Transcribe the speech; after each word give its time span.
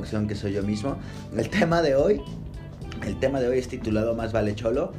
que 0.00 0.34
soy 0.34 0.52
yo 0.52 0.62
mismo. 0.62 0.96
El 1.36 1.50
tema 1.50 1.82
de 1.82 1.94
hoy, 1.94 2.22
el 3.06 3.18
tema 3.18 3.38
de 3.38 3.48
hoy 3.48 3.58
es 3.58 3.68
titulado 3.68 4.14
Más 4.14 4.32
vale 4.32 4.54
cholo. 4.54 4.92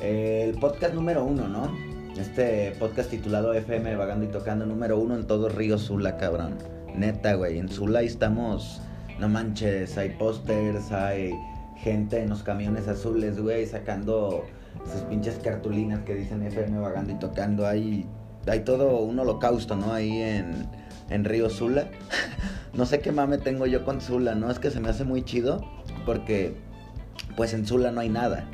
El 0.00 0.54
podcast 0.58 0.94
número 0.94 1.24
uno, 1.24 1.46
¿no? 1.46 1.72
Este 2.20 2.74
podcast 2.80 3.10
titulado 3.10 3.54
FM 3.54 3.94
Vagando 3.94 4.24
y 4.24 4.28
Tocando 4.28 4.66
número 4.66 4.98
uno 4.98 5.14
en 5.14 5.28
todo 5.28 5.48
Río 5.48 5.78
Sula, 5.78 6.16
cabrón. 6.16 6.58
Neta, 6.94 7.34
güey. 7.34 7.58
En 7.58 7.68
Sula 7.68 8.02
estamos, 8.02 8.80
no 9.20 9.28
manches, 9.28 9.96
hay 9.96 10.10
pósters, 10.10 10.90
hay 10.90 11.32
gente 11.76 12.20
en 12.20 12.28
los 12.28 12.42
camiones 12.42 12.88
azules, 12.88 13.40
güey, 13.40 13.64
sacando 13.66 14.44
esas 14.84 15.02
pinches 15.02 15.36
cartulinas 15.36 16.00
que 16.00 16.16
dicen 16.16 16.42
FM 16.42 16.80
Vagando 16.80 17.12
y 17.12 17.16
Tocando. 17.16 17.64
Hay, 17.64 18.06
hay 18.48 18.60
todo 18.60 18.98
un 19.02 19.20
holocausto, 19.20 19.76
¿no? 19.76 19.92
Ahí 19.92 20.20
en, 20.20 20.66
en 21.12 21.24
Río 21.24 21.50
Sula. 21.50 21.88
no 22.74 22.86
sé 22.86 23.00
qué 23.00 23.12
mame 23.12 23.38
tengo 23.38 23.66
yo 23.66 23.84
con 23.84 24.00
Sula, 24.00 24.34
¿no? 24.34 24.50
Es 24.50 24.58
que 24.58 24.70
se 24.70 24.80
me 24.80 24.88
hace 24.88 25.04
muy 25.04 25.22
chido 25.22 25.64
porque 26.06 26.54
pues 27.36 27.54
en 27.54 27.66
Sula 27.66 27.90
no 27.92 28.00
hay 28.00 28.08
nada. 28.08 28.48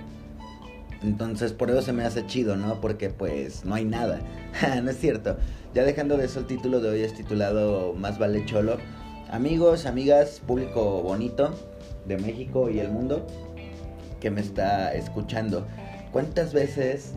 Entonces 1.03 1.53
por 1.53 1.71
eso 1.71 1.83
se 1.83 1.93
me 1.93 2.05
hace 2.05 2.27
chido, 2.27 2.57
¿no? 2.57 2.81
Porque 2.81 3.11
pues 3.11 3.65
no 3.65 3.75
hay 3.75 3.85
nada. 3.85 4.21
no 4.83 4.91
es 4.91 4.99
cierto. 4.99 5.37
Ya 5.75 5.85
dejando 5.85 6.17
de 6.17 6.25
eso 6.25 6.41
el 6.41 6.47
título 6.47 6.81
de 6.81 6.89
hoy 6.89 7.03
es 7.03 7.15
titulado 7.15 7.95
Más 7.95 8.19
vale 8.19 8.45
cholo. 8.47 8.79
Amigos, 9.31 9.87
amigas, 9.87 10.41
público 10.47 11.03
bonito 11.03 11.55
de 12.07 12.17
México 12.17 12.71
y 12.71 12.81
el 12.81 12.91
mundo 12.91 13.27
que 14.21 14.31
me 14.31 14.41
está 14.41 14.95
escuchando. 14.95 15.67
¿Cuántas 16.13 16.53
veces 16.55 17.13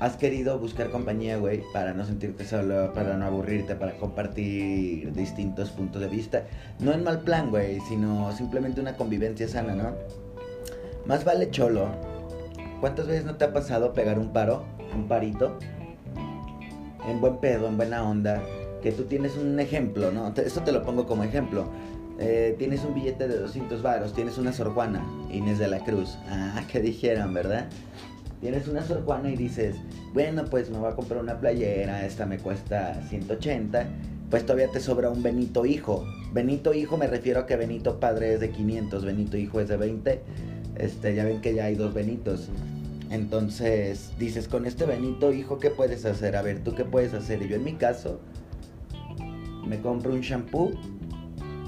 has 0.00 0.16
querido 0.16 0.58
buscar 0.58 0.90
compañía, 0.90 1.38
güey, 1.38 1.62
para 1.72 1.92
no 1.92 2.04
sentirte 2.04 2.44
solo, 2.44 2.92
para 2.92 3.16
no 3.16 3.26
aburrirte, 3.26 3.74
para 3.74 3.96
compartir 3.96 5.12
distintos 5.12 5.70
puntos 5.70 6.00
de 6.00 6.08
vista? 6.08 6.44
No 6.78 6.92
en 6.92 7.02
mal 7.02 7.20
plan, 7.20 7.50
güey, 7.50 7.80
sino 7.88 8.30
simplemente 8.32 8.80
una 8.80 8.96
convivencia 8.96 9.48
sana, 9.48 9.74
¿no? 9.74 9.94
Más 11.06 11.24
vale 11.24 11.50
cholo. 11.50 11.88
¿Cuántas 12.80 13.08
veces 13.08 13.24
no 13.24 13.36
te 13.36 13.44
ha 13.44 13.52
pasado 13.52 13.92
pegar 13.92 14.18
un 14.18 14.32
paro, 14.32 14.64
un 14.94 15.08
parito? 15.08 15.58
En 17.08 17.20
buen 17.20 17.38
pedo, 17.38 17.66
en 17.66 17.76
buena 17.76 18.08
onda. 18.08 18.42
Que 18.82 18.92
tú 18.92 19.04
tienes 19.04 19.36
un 19.36 19.58
ejemplo, 19.58 20.12
¿no? 20.12 20.32
Esto 20.36 20.62
te 20.62 20.70
lo 20.70 20.84
pongo 20.84 21.06
como 21.06 21.24
ejemplo. 21.24 21.68
Eh, 22.20 22.54
tienes 22.58 22.84
un 22.84 22.94
billete 22.94 23.28
de 23.28 23.38
200 23.38 23.80
varos, 23.80 24.12
tienes 24.12 24.38
una 24.38 24.52
Sor 24.52 24.74
Juana, 24.74 25.04
Inés 25.30 25.58
de 25.58 25.68
la 25.68 25.80
Cruz. 25.80 26.18
Ah, 26.28 26.62
que 26.70 26.80
dijeron, 26.80 27.34
¿verdad? 27.34 27.68
Tienes 28.40 28.68
una 28.68 28.82
Sor 28.82 29.04
y 29.26 29.36
dices, 29.36 29.76
bueno, 30.14 30.44
pues 30.44 30.70
me 30.70 30.78
voy 30.78 30.90
a 30.90 30.94
comprar 30.94 31.20
una 31.20 31.40
playera, 31.40 32.06
esta 32.06 32.24
me 32.24 32.38
cuesta 32.38 33.02
180, 33.08 33.86
pues 34.30 34.44
todavía 34.44 34.68
te 34.68 34.78
sobra 34.78 35.10
un 35.10 35.22
Benito 35.22 35.66
Hijo. 35.66 36.06
Benito 36.32 36.72
Hijo 36.72 36.96
me 36.96 37.08
refiero 37.08 37.40
a 37.40 37.46
que 37.46 37.56
Benito 37.56 37.98
Padre 37.98 38.34
es 38.34 38.40
de 38.40 38.50
500, 38.50 39.04
Benito 39.04 39.36
Hijo 39.36 39.60
es 39.60 39.68
de 39.68 39.76
20. 39.76 40.20
Este, 40.76 41.14
ya 41.16 41.24
ven 41.24 41.40
que 41.40 41.54
ya 41.54 41.64
hay 41.64 41.74
dos 41.74 41.92
Benitos. 41.92 42.48
Entonces 43.10 44.12
dices, 44.18 44.46
con 44.46 44.66
este 44.66 44.86
Benito 44.86 45.32
Hijo, 45.32 45.58
¿qué 45.58 45.70
puedes 45.70 46.04
hacer? 46.04 46.36
A 46.36 46.42
ver, 46.42 46.62
¿tú 46.62 46.74
qué 46.74 46.84
puedes 46.84 47.14
hacer? 47.14 47.42
Y 47.42 47.48
yo 47.48 47.56
en 47.56 47.64
mi 47.64 47.74
caso, 47.74 48.20
me 49.66 49.80
compro 49.80 50.12
un 50.12 50.20
shampoo, 50.20 50.72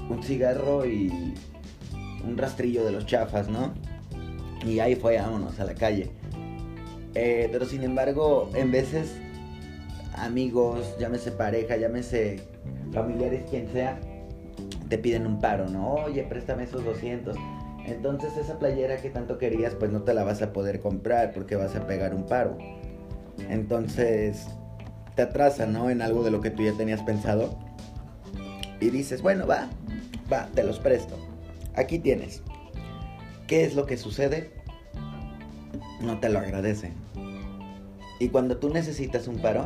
un 0.09 0.23
cigarro 0.23 0.85
y 0.85 1.33
un 2.23 2.37
rastrillo 2.37 2.85
de 2.85 2.91
los 2.91 3.05
chafas, 3.05 3.49
¿no? 3.49 3.73
Y 4.65 4.79
ahí 4.79 4.95
fue, 4.95 5.17
vámonos 5.17 5.59
a 5.59 5.65
la 5.65 5.73
calle. 5.73 6.20
Eh, 7.15 7.49
pero 7.51 7.65
sin 7.65 7.83
embargo, 7.83 8.49
en 8.53 8.71
veces 8.71 9.15
amigos, 10.15 10.95
llámese 10.99 11.31
pareja, 11.31 11.77
llámese 11.77 12.41
familiares, 12.91 13.43
quien 13.49 13.69
sea, 13.71 13.99
te 14.89 14.97
piden 14.97 15.25
un 15.25 15.39
paro, 15.39 15.67
¿no? 15.67 15.93
Oye, 15.93 16.23
préstame 16.23 16.63
esos 16.63 16.83
200. 16.83 17.35
Entonces 17.85 18.37
esa 18.37 18.59
playera 18.59 18.97
que 18.97 19.09
tanto 19.09 19.37
querías, 19.37 19.73
pues 19.75 19.91
no 19.91 20.03
te 20.03 20.13
la 20.13 20.23
vas 20.23 20.41
a 20.41 20.53
poder 20.53 20.79
comprar 20.79 21.33
porque 21.33 21.55
vas 21.55 21.75
a 21.75 21.87
pegar 21.87 22.13
un 22.13 22.25
paro. 22.25 22.57
Entonces 23.49 24.47
te 25.15 25.23
atrasa, 25.23 25.65
¿no? 25.65 25.89
En 25.89 26.01
algo 26.01 26.23
de 26.23 26.31
lo 26.31 26.41
que 26.41 26.51
tú 26.51 26.63
ya 26.63 26.73
tenías 26.73 27.01
pensado. 27.01 27.57
Y 28.79 28.89
dices, 28.89 29.21
bueno, 29.21 29.47
va, 29.47 29.67
va, 30.31 30.47
te 30.53 30.63
los 30.63 30.79
presto. 30.79 31.17
Aquí 31.75 31.99
tienes. 31.99 32.41
¿Qué 33.47 33.63
es 33.63 33.75
lo 33.75 33.85
que 33.85 33.97
sucede? 33.97 34.51
No 36.01 36.19
te 36.19 36.29
lo 36.29 36.39
agradecen. 36.39 36.93
Y 38.21 38.29
cuando 38.29 38.57
tú 38.57 38.69
necesitas 38.69 39.27
un 39.27 39.39
paro, 39.39 39.65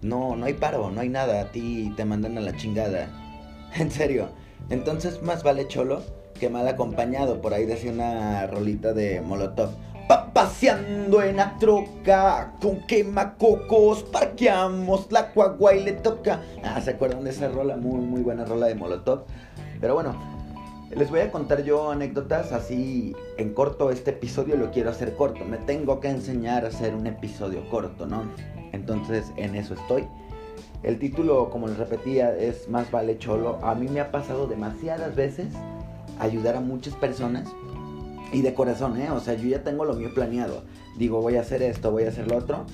no, 0.00 0.34
no 0.34 0.46
hay 0.46 0.54
paro, 0.54 0.90
no 0.90 1.02
hay 1.02 1.10
nada. 1.10 1.42
A 1.42 1.52
ti 1.52 1.92
te 1.94 2.06
mandan 2.06 2.38
a 2.38 2.40
la 2.40 2.56
chingada. 2.56 3.10
En 3.78 3.90
serio. 3.90 4.30
Entonces 4.70 5.22
más 5.22 5.42
vale 5.42 5.68
cholo 5.68 6.00
que 6.40 6.48
mal 6.48 6.66
acompañado. 6.66 7.42
Por 7.42 7.52
ahí 7.52 7.66
decía 7.66 7.92
una 7.92 8.46
rolita 8.46 8.94
de 8.94 9.20
Molotov. 9.20 9.72
Pa 10.08 10.32
paseando 10.32 11.22
en 11.22 11.36
la 11.36 11.58
troca 11.58 12.54
con 12.62 12.86
quemacocos, 12.86 14.02
parqueamos 14.04 15.12
la 15.12 15.32
cuagua 15.32 15.74
y 15.74 15.84
le 15.84 15.92
toca. 15.92 16.40
Ah, 16.64 16.80
¿se 16.80 16.92
acuerdan 16.92 17.24
de 17.24 17.30
esa 17.30 17.48
rola? 17.48 17.76
Muy, 17.76 18.00
muy 18.00 18.22
buena 18.22 18.46
rola 18.46 18.68
de 18.68 18.74
Molotov. 18.74 19.24
Pero 19.82 19.92
bueno, 19.92 20.16
les 20.90 21.10
voy 21.10 21.20
a 21.20 21.32
contar 21.32 21.64
yo 21.64 21.90
anécdotas 21.90 22.52
así 22.52 23.14
en 23.38 23.54
corto. 23.54 23.90
Este 23.90 24.12
episodio 24.12 24.56
lo 24.56 24.70
quiero 24.70 24.90
hacer 24.90 25.14
corto. 25.16 25.44
Me 25.44 25.58
tengo 25.58 26.00
que 26.00 26.08
enseñar 26.08 26.64
a 26.64 26.68
hacer 26.68 26.94
un 26.94 27.06
episodio 27.06 27.68
corto, 27.70 28.06
¿no? 28.06 28.22
Entonces 28.72 29.32
en 29.36 29.56
eso 29.56 29.74
estoy. 29.74 30.06
El 30.82 30.98
título, 30.98 31.50
como 31.50 31.66
les 31.66 31.78
repetía, 31.78 32.36
es 32.36 32.68
Más 32.68 32.90
vale 32.90 33.18
cholo. 33.18 33.58
A 33.62 33.74
mí 33.74 33.88
me 33.88 34.00
ha 34.00 34.12
pasado 34.12 34.46
demasiadas 34.46 35.16
veces 35.16 35.48
ayudar 36.20 36.56
a 36.56 36.60
muchas 36.60 36.94
personas. 36.94 37.48
Y 38.32 38.42
de 38.42 38.54
corazón, 38.54 39.00
¿eh? 39.00 39.10
O 39.10 39.20
sea, 39.20 39.34
yo 39.34 39.48
ya 39.48 39.64
tengo 39.64 39.84
lo 39.84 39.94
mío 39.94 40.10
planeado. 40.14 40.62
Digo, 40.96 41.20
voy 41.20 41.36
a 41.36 41.40
hacer 41.40 41.62
esto, 41.62 41.90
voy 41.90 42.04
a 42.04 42.08
hacer 42.08 42.28
lo 42.28 42.36
otro. 42.36 42.64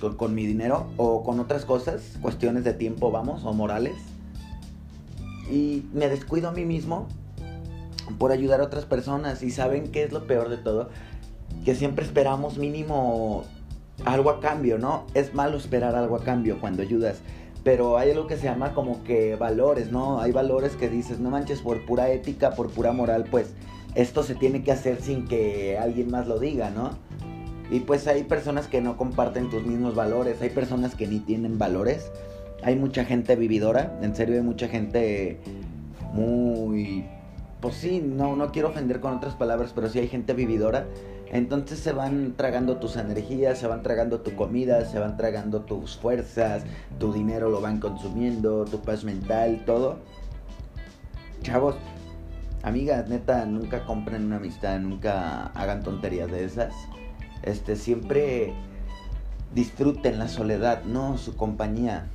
Con, 0.00 0.16
con 0.16 0.34
mi 0.34 0.46
dinero 0.46 0.86
o 0.96 1.22
con 1.22 1.38
otras 1.38 1.64
cosas, 1.64 2.18
cuestiones 2.22 2.64
de 2.64 2.72
tiempo, 2.72 3.10
vamos, 3.10 3.44
o 3.44 3.52
morales. 3.52 3.96
Y 5.50 5.84
me 5.92 6.08
descuido 6.08 6.48
a 6.48 6.52
mí 6.52 6.64
mismo 6.64 7.06
por 8.18 8.32
ayudar 8.32 8.60
a 8.60 8.64
otras 8.64 8.84
personas. 8.84 9.42
Y 9.42 9.50
saben 9.50 9.90
qué 9.90 10.04
es 10.04 10.12
lo 10.12 10.26
peor 10.26 10.48
de 10.48 10.56
todo? 10.56 10.90
Que 11.64 11.74
siempre 11.74 12.04
esperamos 12.04 12.58
mínimo 12.58 13.44
algo 14.04 14.30
a 14.30 14.40
cambio, 14.40 14.78
¿no? 14.78 15.06
Es 15.14 15.34
malo 15.34 15.56
esperar 15.56 15.94
algo 15.94 16.16
a 16.16 16.24
cambio 16.24 16.60
cuando 16.60 16.82
ayudas. 16.82 17.18
Pero 17.62 17.98
hay 17.98 18.10
algo 18.10 18.26
que 18.26 18.36
se 18.36 18.44
llama 18.44 18.72
como 18.72 19.04
que 19.04 19.36
valores, 19.36 19.92
¿no? 19.92 20.20
Hay 20.20 20.32
valores 20.32 20.76
que 20.76 20.88
dices, 20.88 21.20
no 21.20 21.30
manches, 21.30 21.60
por 21.60 21.84
pura 21.84 22.10
ética, 22.10 22.52
por 22.52 22.70
pura 22.70 22.92
moral, 22.92 23.26
pues 23.30 23.52
esto 23.94 24.22
se 24.22 24.34
tiene 24.34 24.62
que 24.62 24.72
hacer 24.72 25.02
sin 25.02 25.26
que 25.26 25.76
alguien 25.78 26.10
más 26.10 26.26
lo 26.26 26.38
diga, 26.38 26.70
¿no? 26.70 26.92
Y 27.70 27.80
pues 27.80 28.06
hay 28.06 28.24
personas 28.24 28.66
que 28.66 28.80
no 28.80 28.96
comparten 28.96 29.50
tus 29.50 29.64
mismos 29.64 29.94
valores, 29.94 30.40
hay 30.42 30.50
personas 30.50 30.94
que 30.94 31.06
ni 31.06 31.20
tienen 31.20 31.58
valores, 31.58 32.10
hay 32.62 32.76
mucha 32.76 33.04
gente 33.04 33.36
vividora, 33.36 33.98
en 34.02 34.16
serio 34.16 34.36
hay 34.36 34.42
mucha 34.42 34.68
gente 34.68 35.38
muy 36.12 37.04
pues 37.60 37.74
sí, 37.76 38.00
no, 38.00 38.36
no 38.36 38.52
quiero 38.52 38.68
ofender 38.68 39.00
con 39.00 39.14
otras 39.14 39.34
palabras, 39.34 39.72
pero 39.74 39.88
sí 39.88 39.98
hay 39.98 40.08
gente 40.08 40.32
vividora. 40.32 40.86
Entonces 41.32 41.78
se 41.78 41.92
van 41.92 42.34
tragando 42.36 42.78
tus 42.78 42.96
energías, 42.96 43.58
se 43.58 43.66
van 43.68 43.82
tragando 43.82 44.20
tu 44.20 44.34
comida, 44.34 44.84
se 44.84 44.98
van 44.98 45.16
tragando 45.16 45.60
tus 45.60 45.96
fuerzas, 45.96 46.64
tu 46.98 47.12
dinero 47.12 47.50
lo 47.50 47.60
van 47.60 47.78
consumiendo, 47.78 48.64
tu 48.64 48.80
paz 48.80 49.04
mental, 49.04 49.62
todo. 49.64 49.98
Chavos, 51.42 51.76
amigas, 52.62 53.08
neta, 53.08 53.46
nunca 53.46 53.84
compren 53.84 54.24
una 54.24 54.36
amistad, 54.36 54.80
nunca 54.80 55.46
hagan 55.48 55.82
tonterías 55.82 56.30
de 56.30 56.44
esas. 56.44 56.74
Este, 57.42 57.76
siempre 57.76 58.52
disfruten 59.54 60.18
la 60.18 60.28
soledad, 60.28 60.82
no 60.84 61.16
su 61.16 61.36
compañía. 61.36 62.08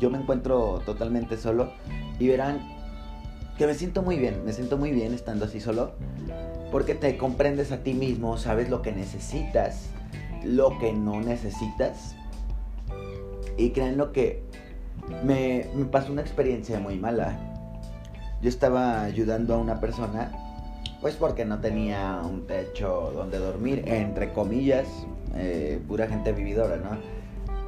Yo 0.00 0.10
me 0.10 0.18
encuentro 0.18 0.80
totalmente 0.86 1.38
solo 1.38 1.72
y 2.20 2.28
verán 2.28 2.73
que 3.58 3.66
me 3.66 3.74
siento 3.74 4.02
muy 4.02 4.18
bien, 4.18 4.44
me 4.44 4.52
siento 4.52 4.76
muy 4.76 4.90
bien 4.90 5.14
estando 5.14 5.44
así 5.44 5.60
solo, 5.60 5.92
porque 6.72 6.94
te 6.94 7.16
comprendes 7.16 7.70
a 7.70 7.78
ti 7.78 7.94
mismo, 7.94 8.36
sabes 8.36 8.68
lo 8.68 8.82
que 8.82 8.92
necesitas, 8.92 9.90
lo 10.42 10.78
que 10.78 10.92
no 10.92 11.20
necesitas. 11.20 12.16
Y 13.56 13.70
creen 13.70 13.96
lo 13.96 14.10
que 14.10 14.42
me, 15.24 15.66
pasó 15.92 16.12
una 16.12 16.22
experiencia 16.22 16.80
muy 16.80 16.98
mala. 16.98 17.38
Yo 18.42 18.48
estaba 18.48 19.02
ayudando 19.02 19.54
a 19.54 19.58
una 19.58 19.80
persona, 19.80 20.32
pues 21.00 21.14
porque 21.14 21.44
no 21.44 21.60
tenía 21.60 22.20
un 22.24 22.46
techo 22.46 23.12
donde 23.14 23.38
dormir, 23.38 23.84
entre 23.86 24.32
comillas, 24.32 24.88
eh, 25.36 25.80
pura 25.86 26.08
gente 26.08 26.32
vividora, 26.32 26.76
¿no? 26.76 26.98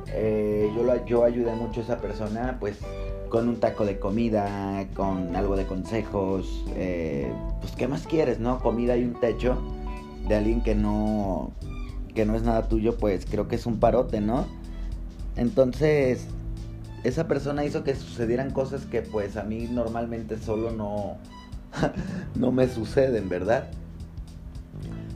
Eh, 0.08 0.68
yo, 0.76 1.06
yo 1.06 1.24
ayudé 1.24 1.52
mucho 1.54 1.80
a 1.80 1.84
esa 1.84 1.98
persona, 1.98 2.56
pues 2.58 2.78
con 3.28 3.48
un 3.48 3.60
taco 3.60 3.84
de 3.84 3.98
comida, 3.98 4.86
con 4.94 5.36
algo 5.36 5.56
de 5.56 5.66
consejos, 5.66 6.64
eh, 6.74 7.32
pues 7.60 7.72
qué 7.76 7.88
más 7.88 8.06
quieres, 8.06 8.40
¿no? 8.40 8.60
Comida 8.60 8.96
y 8.96 9.04
un 9.04 9.14
techo 9.20 9.56
de 10.28 10.34
alguien 10.36 10.62
que 10.62 10.74
no 10.74 11.52
que 12.14 12.24
no 12.24 12.34
es 12.34 12.42
nada 12.42 12.66
tuyo, 12.68 12.96
pues 12.96 13.26
creo 13.26 13.46
que 13.46 13.56
es 13.56 13.66
un 13.66 13.78
parote, 13.78 14.20
¿no? 14.22 14.46
Entonces, 15.36 16.26
esa 17.04 17.28
persona 17.28 17.64
hizo 17.64 17.84
que 17.84 17.94
sucedieran 17.94 18.50
cosas 18.50 18.86
que 18.86 19.02
pues 19.02 19.36
a 19.36 19.44
mí 19.44 19.68
normalmente 19.70 20.38
solo 20.38 20.70
no, 20.70 21.18
no 22.34 22.52
me 22.52 22.68
suceden, 22.68 23.28
¿verdad? 23.28 23.68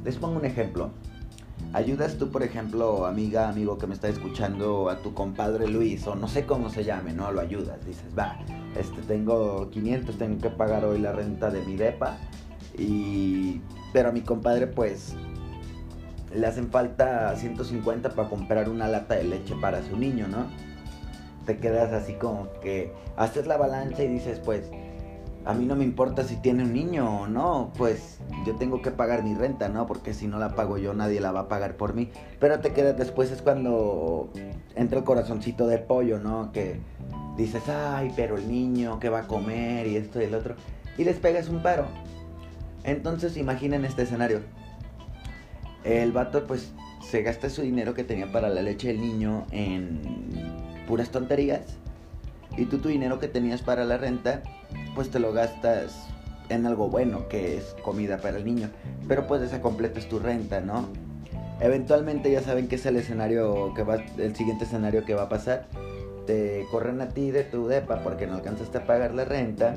Les 0.05 0.17
pongo 0.17 0.39
un 0.39 0.45
ejemplo. 0.45 0.91
Ayudas 1.73 2.17
tú, 2.19 2.33
por 2.33 2.43
ejemplo, 2.43 3.07
amiga, 3.07 3.49
amigo 3.49 3.79
que 3.79 3.87
me 3.87 3.95
está 3.95 4.09
escuchando, 4.09 4.91
a 4.91 4.97
tu 4.97 5.15
compadre 5.15 5.69
Luis, 5.69 6.05
o 6.09 6.17
no 6.17 6.27
sé 6.27 6.45
cómo 6.45 6.69
se 6.69 6.83
llame, 6.83 7.13
¿no? 7.13 7.31
Lo 7.31 7.41
ayudas. 7.41 7.87
Dices, 7.87 8.07
va, 8.19 8.39
este, 8.77 9.03
tengo 9.03 9.71
500, 9.71 10.19
tengo 10.19 10.41
que 10.41 10.51
pagar 10.51 10.85
hoy 10.85 10.99
la 10.99 11.13
renta 11.13 11.51
de 11.51 11.63
mi 11.63 11.77
depa. 11.77 12.17
Y... 12.77 13.61
Pero 13.93 14.09
a 14.09 14.13
mi 14.13 14.21
compadre, 14.21 14.67
pues, 14.67 15.15
le 16.35 16.47
hacen 16.47 16.71
falta 16.71 17.35
150 17.37 18.11
para 18.11 18.29
comprar 18.29 18.69
una 18.69 18.89
lata 18.89 19.15
de 19.15 19.25
leche 19.25 19.55
para 19.61 19.83
su 19.83 19.97
niño, 19.97 20.27
¿no? 20.29 20.47
Te 21.47 21.59
quedas 21.59 21.93
así 21.93 22.15
como 22.15 22.49
que 22.61 22.93
haces 23.17 23.47
la 23.47 23.57
balanza 23.57 24.03
y 24.03 24.09
dices, 24.09 24.41
pues, 24.41 24.71
a 25.45 25.55
mí 25.55 25.65
no 25.65 25.75
me 25.75 25.85
importa 25.85 26.25
si 26.25 26.37
tiene 26.37 26.65
un 26.65 26.73
niño 26.73 27.23
o 27.23 27.27
no, 27.27 27.73
pues 27.77 28.19
yo 28.47 28.57
tengo 28.57 28.83
que 28.83 28.91
pagar 28.91 29.23
mi 29.23 29.35
renta, 29.35 29.69
¿no? 29.69 29.87
Porque 29.87 30.13
si 30.13 30.27
no 30.27 30.39
la 30.39 30.55
pago 30.55 30.77
yo, 30.77 30.93
nadie 30.93 31.21
la 31.21 31.33
va 31.33 31.41
a 31.41 31.49
pagar 31.49 31.77
por 31.77 31.95
mí. 31.95 32.11
Pero 32.39 32.61
te 32.61 32.73
quedas 32.73 32.97
después, 32.99 33.31
es 33.31 33.41
cuando 33.41 34.31
entra 34.75 34.99
el 34.99 35.05
corazoncito 35.05 35.67
de 35.67 35.79
pollo, 35.79 36.19
¿no? 36.19 36.53
Que 36.53 36.79
dices, 37.37 37.69
ay, 37.69 38.13
pero 38.15 38.37
el 38.37 38.49
niño, 38.49 39.01
¿qué 39.01 39.09
va 39.09 39.21
a 39.21 39.27
comer? 39.27 39.87
Y 39.87 39.97
esto 39.97 40.21
y 40.21 40.25
el 40.25 40.35
otro. 40.35 40.57
Y 40.99 41.05
les 41.05 41.17
pegas 41.17 41.49
un 41.49 41.63
paro. 41.63 41.87
Entonces 42.85 43.37
imaginen 43.37 43.85
este 43.85 44.03
escenario. 44.03 44.41
El 45.85 46.13
vato 46.13 46.47
pues 46.47 46.73
se 47.01 47.23
gasta 47.23 47.49
su 47.49 47.63
dinero 47.63 47.95
que 47.95 48.05
tenía 48.05 48.31
para 48.31 48.51
la 48.51 48.61
leche 48.61 48.89
del 48.89 49.01
niño 49.01 49.47
en 49.51 50.01
puras 50.87 51.11
tonterías. 51.11 51.63
Y 52.57 52.67
tú 52.67 52.79
tu 52.79 52.89
dinero 52.89 53.19
que 53.19 53.29
tenías 53.29 53.63
para 53.63 53.85
la 53.85 53.97
renta, 53.97 54.43
pues 54.95 55.11
te 55.11 55.19
lo 55.19 55.33
gastas 55.33 56.09
en 56.49 56.67
algo 56.67 56.89
bueno, 56.89 57.29
que 57.29 57.57
es 57.57 57.77
comida 57.83 58.19
para 58.19 58.39
el 58.39 58.45
niño. 58.45 58.71
Pero 59.09 59.27
pues 59.27 59.43
esa 59.43 59.61
completas 59.61 60.09
tu 60.09 60.19
renta, 60.19 60.61
¿no? 60.61 60.89
Eventualmente 61.61 62.31
ya 62.31 62.43
saben 62.43 62.69
que 62.69 62.77
es 62.77 62.87
el 62.87 62.97
escenario 62.97 63.73
que 63.75 63.83
va, 63.83 63.97
el 64.19 64.35
siguiente 64.35 64.65
escenario 64.65 65.05
que 65.05 65.15
va 65.15 65.25
a 65.25 65.29
pasar. 65.29 65.69
Te 66.27 66.67
corren 66.71 67.01
a 67.01 67.09
ti 67.09 67.31
de 67.31 67.45
tu 67.45 67.67
depa 67.67 68.03
porque 68.03 68.27
no 68.27 68.35
alcanzaste 68.35 68.79
a 68.79 68.87
pagar 68.87 69.15
la 69.15 69.25
renta. 69.25 69.77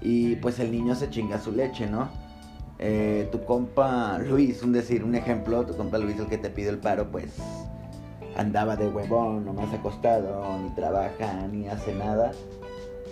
Y 0.00 0.36
pues 0.36 0.58
el 0.60 0.70
niño 0.70 0.94
se 0.94 1.10
chinga 1.10 1.40
su 1.40 1.52
leche, 1.52 1.86
¿no? 1.86 2.10
Eh, 2.78 3.28
tu 3.32 3.44
compa 3.44 4.18
Luis, 4.18 4.62
un 4.62 4.72
decir, 4.72 5.04
un 5.04 5.14
ejemplo, 5.14 5.64
tu 5.64 5.76
compa 5.76 5.98
Luis, 5.98 6.18
el 6.18 6.26
que 6.26 6.38
te 6.38 6.50
pide 6.50 6.68
el 6.68 6.78
paro, 6.78 7.10
pues 7.10 7.34
andaba 8.36 8.76
de 8.76 8.88
huevón, 8.88 9.44
nomás 9.44 9.72
acostado, 9.72 10.58
ni 10.58 10.70
trabaja, 10.70 11.46
ni 11.50 11.68
hace 11.68 11.94
nada. 11.94 12.32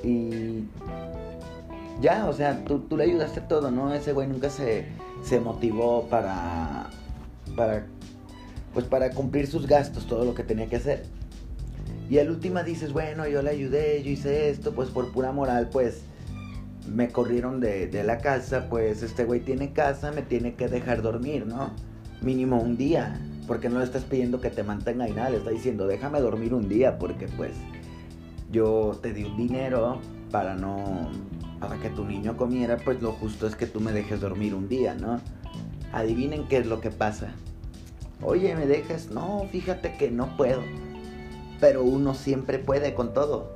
Y 0.03 0.65
ya, 2.01 2.27
o 2.29 2.33
sea, 2.33 2.65
tú, 2.65 2.81
tú 2.81 2.97
le 2.97 3.05
ayudaste 3.05 3.41
todo, 3.43 3.71
¿no? 3.71 3.93
Ese 3.95 4.13
güey 4.13 4.27
nunca 4.29 4.51
se, 4.51 4.87
se 5.23 5.41
motivó 5.41 6.09
para, 6.09 6.91
para, 7.57 7.87
pues 8.75 8.87
para 8.87 9.11
cumplir 9.11 9.47
sus 9.47 9.67
gastos, 9.67 10.07
todo 10.07 10.25
lo 10.25 10.35
que 10.35 10.43
tenía 10.43 10.69
que 10.69 10.77
hacer. 10.77 11.05
Y 12.11 12.19
al 12.19 12.31
última 12.31 12.63
dices, 12.63 12.93
bueno, 12.93 13.27
yo 13.29 13.43
le 13.43 13.51
ayudé, 13.51 14.03
yo 14.03 14.11
hice 14.11 14.51
esto, 14.51 14.73
pues 14.73 14.91
por 14.91 15.13
pura 15.13 15.33
moral, 15.33 15.69
pues 15.71 16.03
me 16.89 17.09
corrieron 17.09 17.61
de, 17.61 17.87
de 17.87 18.03
la 18.03 18.19
casa, 18.19 18.67
pues 18.69 19.03
este 19.03 19.25
güey 19.25 19.41
tiene 19.41 19.73
casa, 19.73 20.11
me 20.11 20.23
tiene 20.23 20.55
que 20.55 20.69
dejar 20.69 21.01
dormir, 21.01 21.47
¿no? 21.47 21.71
Mínimo 22.21 22.61
un 22.61 22.77
día, 22.77 23.21
porque 23.53 23.69
no 23.69 23.81
le 23.81 23.85
estás 23.85 24.05
pidiendo 24.05 24.41
que 24.41 24.49
te 24.49 24.63
mantenga 24.63 25.07
y 25.07 25.13
nada, 25.13 25.29
le 25.29 25.37
está 25.37 25.51
diciendo, 25.51 25.87
déjame 25.87 26.23
dormir 26.23 26.55
un 26.55 26.71
día, 26.71 26.99
porque 26.99 27.29
pues 27.29 27.53
yo 28.51 28.99
te 29.03 29.13
di 29.13 29.25
un 29.25 29.37
dinero 29.37 30.01
para 30.31 30.55
no, 30.55 31.11
para 31.61 31.77
que 31.77 31.91
tu 31.91 32.07
niño 32.07 32.35
comiera, 32.39 32.79
pues 32.79 33.03
lo 33.03 33.13
justo 33.13 33.47
es 33.47 33.55
que 33.55 33.67
tú 33.67 33.79
me 33.79 33.93
dejes 33.93 34.23
dormir 34.23 34.55
un 34.55 34.71
día, 34.71 34.95
¿no? 34.95 35.21
Adivinen 35.93 36.49
qué 36.49 36.57
es 36.57 36.67
lo 36.67 36.81
que 36.81 36.91
pasa. 36.91 37.35
Oye, 38.23 38.55
¿me 38.55 38.65
dejas? 38.67 39.11
No, 39.11 39.47
fíjate 39.53 39.99
que 39.99 40.11
no 40.11 40.35
puedo. 40.39 40.63
Pero 41.61 41.85
uno 41.85 42.15
siempre 42.15 42.59
puede 42.59 42.95
con 42.95 43.13
todo. 43.13 43.53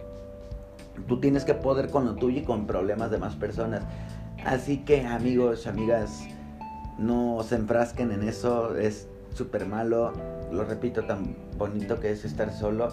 Tú 1.08 1.20
tienes 1.20 1.46
que 1.46 1.54
poder 1.54 1.88
con 1.88 2.04
lo 2.04 2.16
tuyo 2.16 2.40
y 2.40 2.44
con 2.44 2.66
problemas 2.66 3.10
de 3.10 3.16
más 3.16 3.34
personas. 3.34 3.82
Así 4.44 4.84
que 4.84 5.06
amigos, 5.06 5.66
amigas, 5.66 6.20
no 6.98 7.42
se 7.44 7.54
enfrasquen 7.54 8.12
en 8.12 8.28
eso. 8.28 8.76
Es 8.76 9.08
súper 9.36 9.66
malo. 9.66 10.12
Lo 10.50 10.64
repito, 10.64 11.04
tan 11.04 11.36
bonito 11.56 12.00
que 12.00 12.10
es 12.10 12.24
estar 12.24 12.52
solo. 12.52 12.92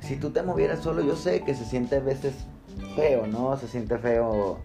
Si 0.00 0.16
tú 0.16 0.30
te 0.30 0.42
movieras 0.42 0.80
solo, 0.80 1.02
yo 1.02 1.16
sé 1.16 1.42
que 1.42 1.54
se 1.54 1.64
siente 1.64 1.96
a 1.96 2.00
veces 2.00 2.34
feo, 2.94 3.26
¿no? 3.26 3.56
Se 3.56 3.68
siente 3.68 3.98
feo 3.98 4.58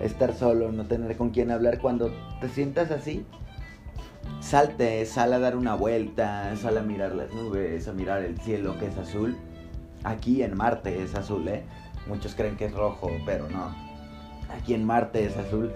estar 0.00 0.34
solo, 0.34 0.72
no 0.72 0.86
tener 0.86 1.16
con 1.16 1.30
quién 1.30 1.50
hablar. 1.50 1.78
Cuando 1.78 2.10
te 2.40 2.48
sientas 2.48 2.90
así, 2.90 3.26
salte, 4.40 5.04
sal 5.06 5.32
a 5.32 5.38
dar 5.38 5.56
una 5.56 5.74
vuelta, 5.74 6.54
sal 6.56 6.78
a 6.78 6.82
mirar 6.82 7.14
las 7.14 7.32
nubes, 7.32 7.88
a 7.88 7.92
mirar 7.92 8.22
el 8.22 8.38
cielo 8.40 8.78
que 8.78 8.86
es 8.86 8.98
azul. 8.98 9.36
Aquí 10.04 10.42
en 10.42 10.56
Marte 10.56 11.02
es 11.02 11.14
azul, 11.14 11.48
¿eh? 11.48 11.64
Muchos 12.06 12.34
creen 12.34 12.56
que 12.56 12.66
es 12.66 12.74
rojo, 12.74 13.10
pero 13.24 13.48
no. 13.48 13.74
Aquí 14.54 14.74
en 14.74 14.84
Marte 14.84 15.24
es 15.24 15.36
azul. 15.36 15.72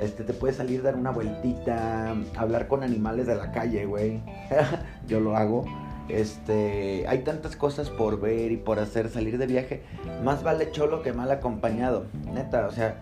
Este, 0.00 0.24
te 0.24 0.32
puedes 0.32 0.56
salir, 0.56 0.82
dar 0.82 0.96
una 0.96 1.10
vueltita, 1.10 2.14
hablar 2.36 2.66
con 2.68 2.82
animales 2.82 3.26
de 3.26 3.36
la 3.36 3.52
calle, 3.52 3.86
güey. 3.86 4.20
Yo 5.06 5.20
lo 5.20 5.36
hago. 5.36 5.64
Este, 6.08 7.06
hay 7.06 7.20
tantas 7.20 7.56
cosas 7.56 7.88
por 7.88 8.20
ver 8.20 8.52
y 8.52 8.56
por 8.56 8.78
hacer, 8.78 9.08
salir 9.08 9.38
de 9.38 9.46
viaje. 9.46 9.82
Más 10.24 10.42
vale 10.42 10.70
cholo 10.72 11.02
que 11.02 11.12
mal 11.12 11.30
acompañado. 11.30 12.06
Neta, 12.32 12.66
o 12.66 12.72
sea, 12.72 13.00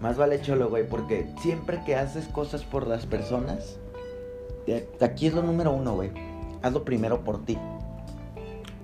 más 0.00 0.16
vale 0.16 0.40
cholo, 0.40 0.68
güey, 0.68 0.86
porque 0.86 1.26
siempre 1.40 1.82
que 1.84 1.94
haces 1.94 2.26
cosas 2.28 2.64
por 2.64 2.86
las 2.86 3.06
personas, 3.06 3.78
aquí 5.00 5.26
es 5.26 5.34
lo 5.34 5.42
número 5.42 5.72
uno, 5.72 5.94
güey. 5.94 6.10
Hazlo 6.62 6.84
primero 6.84 7.22
por 7.22 7.44
ti. 7.44 7.58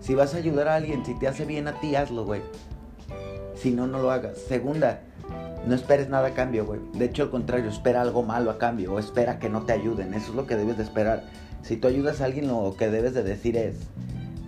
Si 0.00 0.14
vas 0.14 0.34
a 0.34 0.38
ayudar 0.38 0.68
a 0.68 0.76
alguien, 0.76 1.04
si 1.04 1.18
te 1.18 1.26
hace 1.26 1.44
bien 1.44 1.68
a 1.68 1.80
ti, 1.80 1.96
hazlo, 1.96 2.24
güey. 2.24 2.42
Si 3.56 3.72
no, 3.72 3.86
no 3.86 3.98
lo 3.98 4.10
hagas. 4.10 4.38
Segunda, 4.38 5.00
no 5.66 5.74
esperes 5.74 6.08
nada 6.08 6.28
a 6.28 6.34
cambio, 6.34 6.64
güey. 6.64 6.80
De 6.94 7.06
hecho, 7.06 7.24
al 7.24 7.30
contrario, 7.30 7.68
espera 7.68 8.00
algo 8.00 8.22
malo 8.22 8.50
a 8.50 8.58
cambio 8.58 8.94
o 8.94 8.98
espera 8.98 9.38
que 9.38 9.48
no 9.48 9.62
te 9.62 9.72
ayuden. 9.72 10.14
Eso 10.14 10.30
es 10.30 10.36
lo 10.36 10.46
que 10.46 10.56
debes 10.56 10.76
de 10.76 10.84
esperar. 10.84 11.24
Si 11.62 11.76
tú 11.76 11.88
ayudas 11.88 12.20
a 12.20 12.26
alguien, 12.26 12.46
lo 12.46 12.76
que 12.78 12.88
debes 12.88 13.14
de 13.14 13.24
decir 13.24 13.56
es, 13.56 13.76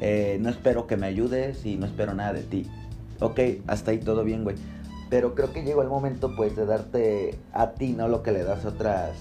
eh, 0.01 0.39
no 0.41 0.49
espero 0.49 0.87
que 0.87 0.97
me 0.97 1.07
ayudes 1.07 1.67
y 1.67 1.77
no 1.77 1.87
espero 1.87 2.15
nada 2.15 2.33
de 2.33 2.43
ti. 2.43 2.67
Ok, 3.21 3.41
hasta 3.67 3.91
ahí 3.91 3.99
todo 3.99 4.23
bien, 4.23 4.45
güey. 4.45 4.57
Pero 5.11 5.35
creo 5.35 5.53
que 5.53 5.65
llegó 5.65 5.83
el 5.83 5.89
momento, 5.89 6.37
pues, 6.37 6.55
de 6.55 6.67
darte 6.67 7.35
a 7.53 7.73
ti, 7.73 7.95
no 7.95 8.07
lo 8.07 8.23
que 8.23 8.31
le 8.31 8.45
das 8.45 8.65
a 8.65 8.69
otras 8.69 9.17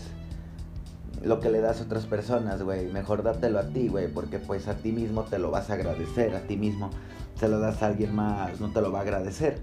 lo 1.24 1.40
que 1.40 1.50
le 1.50 1.62
das 1.62 1.82
a 1.82 1.86
otras 1.86 2.06
personas, 2.06 2.62
güey. 2.62 2.86
Mejor 2.88 3.24
dátelo 3.24 3.58
a 3.58 3.64
ti, 3.64 3.88
güey, 3.88 4.08
porque 4.08 4.38
pues 4.38 4.68
a 4.68 4.76
ti 4.76 4.92
mismo 4.92 5.24
te 5.24 5.40
lo 5.40 5.50
vas 5.50 5.72
a 5.72 5.74
agradecer, 5.74 6.36
a 6.36 6.42
ti 6.42 6.58
mismo 6.58 6.92
se 7.36 7.48
lo 7.48 7.60
das 7.60 7.82
a 7.82 7.88
alguien 7.88 8.16
más, 8.16 8.60
no 8.60 8.72
te 8.72 8.82
lo 8.82 8.92
va 8.92 9.00
a 9.00 9.02
agradecer. 9.02 9.60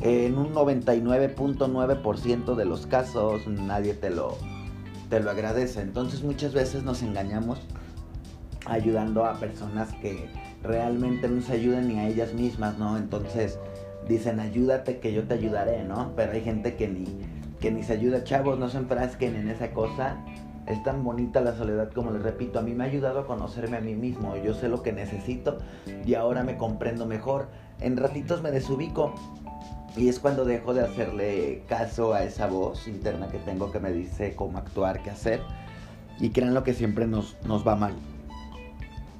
En 0.00 0.36
un 0.36 0.52
99.9% 0.52 2.54
de 2.54 2.64
los 2.64 2.86
casos 2.86 3.46
nadie 3.46 3.94
te 3.94 4.10
lo, 4.10 4.36
te 5.08 5.20
lo 5.20 5.30
agradece. 5.30 5.80
Entonces 5.80 6.22
muchas 6.22 6.52
veces 6.52 6.82
nos 6.82 7.02
engañamos 7.02 7.60
ayudando 8.66 9.24
a 9.24 9.34
personas 9.34 9.92
que 9.94 10.28
realmente 10.62 11.28
no 11.28 11.42
se 11.42 11.52
ayudan 11.52 11.88
ni 11.88 11.98
a 11.98 12.08
ellas 12.08 12.34
mismas, 12.34 12.78
¿no? 12.78 12.96
Entonces 12.96 13.58
dicen 14.08 14.40
ayúdate 14.40 14.98
que 14.98 15.12
yo 15.12 15.24
te 15.24 15.34
ayudaré, 15.34 15.84
¿no? 15.84 16.12
Pero 16.16 16.32
hay 16.32 16.42
gente 16.42 16.76
que 16.76 16.88
ni, 16.88 17.06
que 17.60 17.70
ni 17.70 17.82
se 17.82 17.94
ayuda, 17.94 18.24
chavos, 18.24 18.58
no 18.58 18.68
se 18.68 18.78
enfrasquen 18.78 19.36
en 19.36 19.50
esa 19.50 19.72
cosa 19.72 20.18
es 20.66 20.82
tan 20.82 21.04
bonita 21.04 21.40
la 21.40 21.54
soledad 21.54 21.90
como 21.92 22.10
les 22.10 22.22
repito, 22.22 22.58
a 22.58 22.62
mí 22.62 22.74
me 22.74 22.84
ha 22.84 22.86
ayudado 22.86 23.20
a 23.20 23.26
conocerme 23.26 23.76
a 23.76 23.80
mí 23.80 23.94
mismo, 23.94 24.36
yo 24.36 24.54
sé 24.54 24.68
lo 24.68 24.82
que 24.82 24.92
necesito 24.92 25.58
y 26.06 26.14
ahora 26.14 26.42
me 26.42 26.56
comprendo 26.56 27.06
mejor. 27.06 27.48
En 27.80 27.96
ratitos 27.96 28.40
me 28.40 28.50
desubico 28.50 29.14
y 29.96 30.08
es 30.08 30.18
cuando 30.18 30.44
dejo 30.44 30.74
de 30.74 30.82
hacerle 30.82 31.62
caso 31.68 32.14
a 32.14 32.24
esa 32.24 32.46
voz 32.46 32.88
interna 32.88 33.28
que 33.28 33.38
tengo 33.38 33.70
que 33.70 33.80
me 33.80 33.92
dice 33.92 34.34
cómo 34.34 34.58
actuar, 34.58 35.02
qué 35.02 35.10
hacer. 35.10 35.40
Y 36.20 36.30
crean 36.30 36.54
lo 36.54 36.64
que 36.64 36.74
siempre 36.74 37.06
nos, 37.06 37.36
nos 37.44 37.66
va 37.66 37.76
mal. 37.76 37.94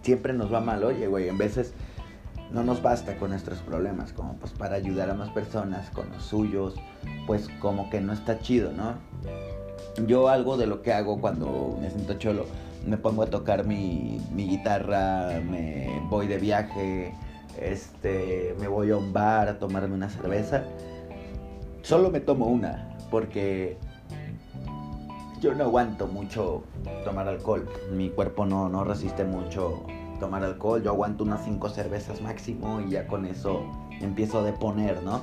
Siempre 0.03 0.33
nos 0.33 0.53
va 0.53 0.61
mal, 0.61 0.85
oye, 0.85 1.07
güey, 1.07 1.29
en 1.29 1.39
veces 1.39 1.73
no 2.53 2.63
nos 2.63 2.83
basta 2.83 3.17
con 3.17 3.31
nuestros 3.31 3.59
problemas, 3.61 4.13
como 4.13 4.35
pues 4.35 4.53
para 4.53 4.77
ayudar 4.77 5.11
a 5.11 5.15
más 5.15 5.31
personas 5.31 5.91
con 5.91 6.11
los 6.11 6.25
suyos, 6.25 6.75
pues 7.27 7.49
como 7.61 7.89
que 7.91 8.01
no 8.01 8.13
está 8.13 8.39
chido, 8.39 8.73
¿no? 8.73 8.95
yo 10.07 10.29
algo 10.29 10.57
de 10.57 10.67
lo 10.67 10.83
que 10.83 10.93
hago 10.93 11.21
cuando 11.21 11.79
me 11.81 11.91
siento 11.91 12.15
cholo, 12.15 12.47
me 12.87 12.97
pongo 12.97 13.23
a 13.23 13.27
tocar 13.27 13.65
mi, 13.65 14.21
guitarra, 14.35 15.41
me 15.41 16.03
voy 16.09 16.27
de 16.27 16.39
viaje, 16.39 17.15
este, 17.61 18.55
me 18.59 18.69
voy 18.69 18.91
a 18.91 18.97
un 18.97 19.13
bar 19.13 19.49
a 19.49 19.59
tomarme 19.59 19.95
una 19.95 20.09
cerveza. 20.09 20.65
Solo 21.83 22.11
me 22.11 22.21
tomo 22.21 22.47
una, 22.47 22.97
porque 23.11 23.77
yo 25.41 25.55
no 25.55 25.65
aguanto 25.65 26.07
mucho 26.07 26.63
tomar 27.05 27.29
alcohol. 27.29 27.69
Mi 27.93 28.11
cuerpo 28.11 28.47
no, 28.47 28.69
no 28.69 28.85
resiste 28.85 29.25
mucho 29.25 29.85
tomar 30.19 30.43
alcohol. 30.43 30.83
Yo 30.83 30.91
aguanto 30.91 31.25
unas 31.25 31.45
cinco 31.45 31.69
cervezas 31.69 32.23
máximo 32.23 32.81
y 32.81 32.91
ya 32.91 33.07
con 33.07 33.27
eso 33.27 33.63
empiezo 34.01 34.41
a 34.41 34.43
deponer, 34.45 35.03
¿no? 35.03 35.23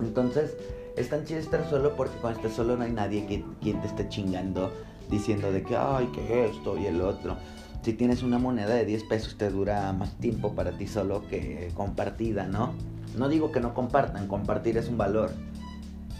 Entonces, 0.00 0.56
es 0.96 1.08
tan 1.08 1.24
chido 1.24 1.40
estar 1.40 1.68
solo 1.68 1.96
porque 1.96 2.16
cuando 2.20 2.40
estás 2.40 2.54
solo 2.54 2.76
no 2.76 2.84
hay 2.84 2.92
nadie 2.92 3.26
que, 3.26 3.44
quien 3.60 3.80
te 3.80 3.88
esté 3.88 4.08
chingando 4.08 4.70
diciendo 5.10 5.50
de 5.50 5.62
que, 5.62 5.76
ay, 5.76 6.06
que 6.14 6.46
esto 6.46 6.78
y 6.78 6.86
el 6.86 7.00
otro. 7.00 7.36
Si 7.82 7.94
tienes 7.94 8.22
una 8.22 8.38
moneda 8.38 8.74
de 8.74 8.84
10 8.84 9.04
pesos 9.04 9.36
te 9.38 9.48
dura 9.48 9.92
más 9.94 10.14
tiempo 10.18 10.54
para 10.54 10.72
ti 10.72 10.86
solo 10.86 11.26
que 11.28 11.70
compartida, 11.74 12.46
¿no? 12.46 12.74
No 13.16 13.28
digo 13.28 13.52
que 13.52 13.60
no 13.60 13.72
compartan, 13.72 14.28
compartir 14.28 14.76
es 14.76 14.88
un 14.88 14.98
valor. 14.98 15.30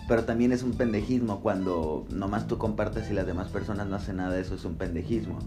Pero 0.08 0.24
también 0.24 0.52
es 0.52 0.62
un 0.62 0.72
pendejismo 0.72 1.40
cuando 1.40 2.06
nomás 2.10 2.46
tú 2.46 2.58
compartes 2.58 3.10
y 3.10 3.14
las 3.14 3.26
demás 3.26 3.48
personas 3.48 3.86
no 3.86 3.96
hacen 3.96 4.16
nada, 4.16 4.38
eso 4.38 4.54
es 4.54 4.64
un 4.64 4.74
pendejismo. 4.74 5.38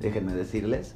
Déjenme 0.00 0.34
decirles. 0.34 0.94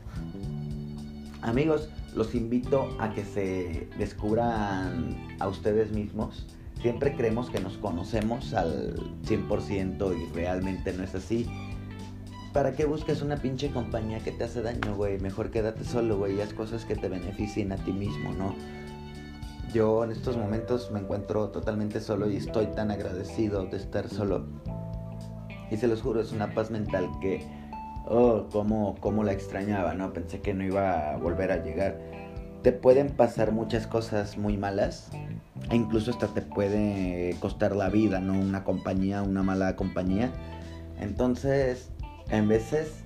Amigos, 1.43 1.89
los 2.15 2.35
invito 2.35 2.97
a 3.01 3.13
que 3.13 3.25
se 3.25 3.89
descubran 3.99 5.17
a 5.41 5.49
ustedes 5.49 5.91
mismos. 5.91 6.47
Siempre 6.81 7.15
creemos 7.15 7.51
que 7.51 7.61
nos 7.61 7.77
conocemos 7.77 8.55
al 8.55 8.95
100% 9.27 10.17
y 10.17 10.35
realmente 10.35 10.93
no 10.93 11.03
es 11.03 11.15
así. 11.15 11.47
¿Para 12.53 12.73
qué 12.73 12.85
busques 12.85 13.23
una 13.23 13.37
pinche 13.37 13.71
compañía 13.71 14.19
que 14.19 14.33
te 14.33 14.43
hace 14.43 14.61
daño, 14.61 14.97
güey? 14.97 15.21
Mejor 15.21 15.53
quédate 15.53 15.85
solo, 15.85 16.19
güey, 16.19 16.41
haz 16.41 16.53
cosas 16.53 16.85
que 16.85 16.97
te 16.97 17.09
beneficien 17.09 17.71
a 17.71 17.77
ti 17.77 17.93
mismo, 17.93 18.33
¿no? 18.33 18.57
Yo 19.73 20.03
en 20.03 20.11
estos 20.11 20.37
momentos 20.37 20.91
me 20.91 20.99
encuentro 20.99 21.51
totalmente 21.51 22.01
solo 22.01 22.29
y 22.29 22.37
estoy 22.37 22.67
tan 22.67 22.91
agradecido 22.91 23.67
de 23.67 23.77
estar 23.77 24.09
solo. 24.09 24.47
Y 25.71 25.77
se 25.77 25.87
los 25.87 26.03
juro, 26.03 26.21
es 26.21 26.33
una 26.33 26.53
paz 26.53 26.73
mental 26.73 27.09
que, 27.21 27.47
oh, 28.07 28.49
cómo, 28.51 28.97
cómo 28.99 29.23
la 29.23 29.31
extrañaba, 29.31 29.95
¿no? 29.95 30.13
Pensé 30.13 30.41
que 30.41 30.53
no 30.53 30.65
iba 30.65 31.13
a 31.13 31.17
volver 31.19 31.53
a 31.53 31.63
llegar. 31.63 32.01
Te 32.65 32.73
pueden 32.73 33.11
pasar 33.11 33.53
muchas 33.53 33.87
cosas 33.87 34.37
muy 34.37 34.57
malas, 34.57 35.13
e 35.71 35.77
incluso 35.77 36.11
hasta 36.11 36.27
te 36.27 36.43
puede 36.43 37.37
costar 37.39 37.77
la 37.77 37.91
vida, 37.91 38.19
¿no? 38.19 38.33
Una 38.33 38.65
compañía, 38.65 39.23
una 39.23 39.45
mala 39.45 39.77
compañía. 39.77 40.33
Entonces, 40.99 41.91
en 42.31 42.49
veces 42.49 43.03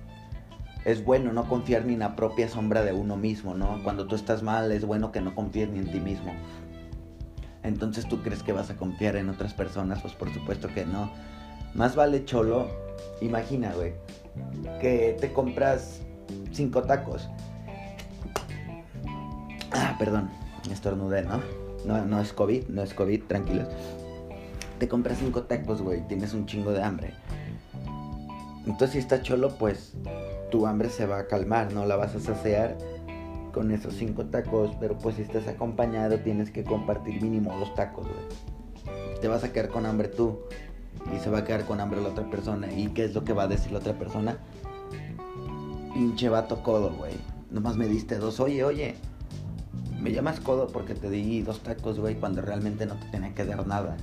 es 0.85 1.03
bueno 1.03 1.33
no 1.33 1.49
confiar 1.49 1.85
ni 1.85 1.93
en 1.93 1.99
la 1.99 2.15
propia 2.15 2.47
sombra 2.47 2.83
de 2.83 2.93
uno 2.93 3.17
mismo, 3.17 3.55
¿no? 3.55 3.81
Cuando 3.83 4.05
tú 4.05 4.15
estás 4.15 4.43
mal 4.43 4.71
es 4.71 4.85
bueno 4.85 5.11
que 5.11 5.21
no 5.21 5.33
confíes 5.33 5.69
ni 5.69 5.79
en 5.79 5.91
ti 5.91 5.99
mismo. 5.99 6.33
Entonces 7.63 8.07
tú 8.07 8.21
crees 8.21 8.43
que 8.43 8.53
vas 8.53 8.69
a 8.69 8.75
confiar 8.75 9.15
en 9.15 9.29
otras 9.29 9.53
personas, 9.53 10.01
pues 10.01 10.13
por 10.13 10.31
supuesto 10.31 10.67
que 10.67 10.85
no. 10.85 11.11
Más 11.73 11.95
vale 11.95 12.23
cholo, 12.23 12.67
imagina, 13.21 13.73
güey, 13.73 13.93
que 14.79 15.17
te 15.19 15.33
compras 15.33 16.01
cinco 16.51 16.83
tacos. 16.83 17.27
Ah, 19.71 19.95
perdón, 19.97 20.29
estornudé, 20.71 21.23
¿no? 21.23 21.41
No, 21.85 22.05
no 22.05 22.21
es 22.21 22.31
COVID, 22.31 22.67
no 22.67 22.83
es 22.83 22.93
COVID, 22.93 23.23
tranquilos. 23.23 23.67
Te 24.77 24.87
compras 24.87 25.17
cinco 25.19 25.43
tacos, 25.43 25.81
güey, 25.81 26.07
tienes 26.07 26.33
un 26.33 26.45
chingo 26.45 26.71
de 26.71 26.83
hambre. 26.83 27.13
Entonces 28.65 28.91
si 28.91 28.97
está 28.99 29.21
cholo, 29.21 29.57
pues 29.57 29.93
tu 30.51 30.65
hambre 30.65 30.89
se 30.89 31.05
va 31.05 31.19
a 31.19 31.27
calmar, 31.27 31.73
no 31.73 31.85
la 31.85 31.95
vas 31.95 32.15
a 32.15 32.19
saciar 32.19 32.77
con 33.51 33.71
esos 33.71 33.93
cinco 33.93 34.25
tacos, 34.25 34.71
pero 34.79 34.97
pues 34.97 35.15
si 35.15 35.21
estás 35.21 35.47
acompañado 35.47 36.19
tienes 36.19 36.51
que 36.51 36.63
compartir 36.63 37.21
mínimo 37.21 37.57
dos 37.57 37.73
tacos, 37.75 38.05
güey. 38.05 39.19
Te 39.21 39.27
vas 39.27 39.43
a 39.43 39.53
quedar 39.53 39.69
con 39.69 39.85
hambre 39.85 40.09
tú 40.09 40.39
y 41.15 41.19
se 41.19 41.29
va 41.29 41.39
a 41.39 41.43
quedar 41.45 41.65
con 41.65 41.79
hambre 41.79 42.01
la 42.01 42.09
otra 42.09 42.29
persona. 42.29 42.71
¿Y 42.71 42.89
qué 42.89 43.05
es 43.05 43.13
lo 43.13 43.23
que 43.23 43.33
va 43.33 43.43
a 43.43 43.47
decir 43.47 43.71
la 43.71 43.79
otra 43.79 43.93
persona? 43.93 44.37
Pinche 45.93 46.29
vato 46.29 46.63
codo, 46.63 46.91
güey. 46.91 47.13
Nomás 47.49 47.77
me 47.77 47.87
diste 47.87 48.17
dos. 48.17 48.39
Oye, 48.39 48.63
oye, 48.63 48.95
me 50.01 50.11
llamas 50.11 50.39
codo 50.39 50.67
porque 50.67 50.93
te 50.93 51.09
di 51.09 51.41
dos 51.41 51.61
tacos, 51.61 51.99
güey, 51.99 52.15
cuando 52.15 52.41
realmente 52.41 52.85
no 52.85 52.95
te 52.95 53.07
tenía 53.07 53.33
que 53.33 53.45
dar 53.45 53.65
nada. 53.65 53.95